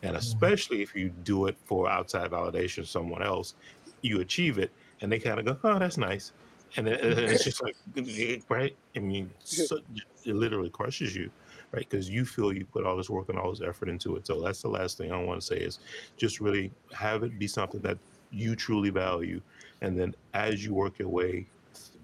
[0.03, 0.17] And mm-hmm.
[0.17, 3.55] especially if you do it for outside validation, someone else,
[4.01, 4.71] you achieve it
[5.01, 6.31] and they kind of go, oh, that's nice.
[6.77, 7.75] And, then, and it's just like,
[8.49, 8.75] right?
[8.95, 9.79] I mean, so,
[10.23, 11.29] it literally crushes you,
[11.71, 11.87] right?
[11.89, 14.25] Because you feel you put all this work and all this effort into it.
[14.25, 15.79] So that's the last thing I want to say is
[16.17, 17.97] just really have it be something that
[18.31, 19.41] you truly value.
[19.81, 21.47] And then as you work your way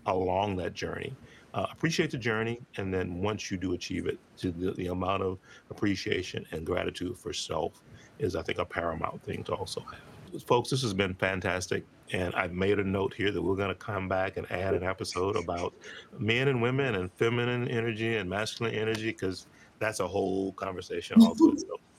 [0.06, 1.14] along that journey,
[1.58, 2.62] uh, appreciate the journey.
[2.78, 5.40] And then once you do achieve it, to the, the amount of
[5.72, 7.82] appreciation and gratitude for self
[8.20, 10.44] is, I think, a paramount thing to also have.
[10.44, 11.84] Folks, this has been fantastic.
[12.14, 14.84] And I've made a note here that we're going to come back and add an
[14.84, 15.74] episode about
[16.20, 19.48] men and women and feminine energy and masculine energy because
[19.80, 21.54] that's a whole conversation also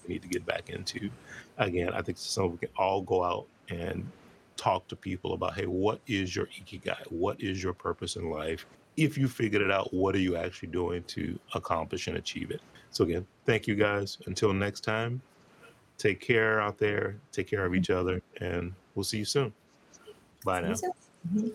[0.06, 1.10] we need to get back into.
[1.58, 4.08] Again, I think some of we can all go out and
[4.56, 7.10] talk to people about hey, what is your ikigai?
[7.10, 8.64] What is your purpose in life?
[8.98, 12.60] if you figured it out, what are you actually doing to accomplish and achieve it?
[12.90, 14.18] So, again, thank you guys.
[14.26, 15.22] Until next time,
[15.98, 19.52] take care out there, take care of each other, and we'll see you soon.
[20.44, 20.74] Bye see now.
[21.32, 21.48] Mm-hmm.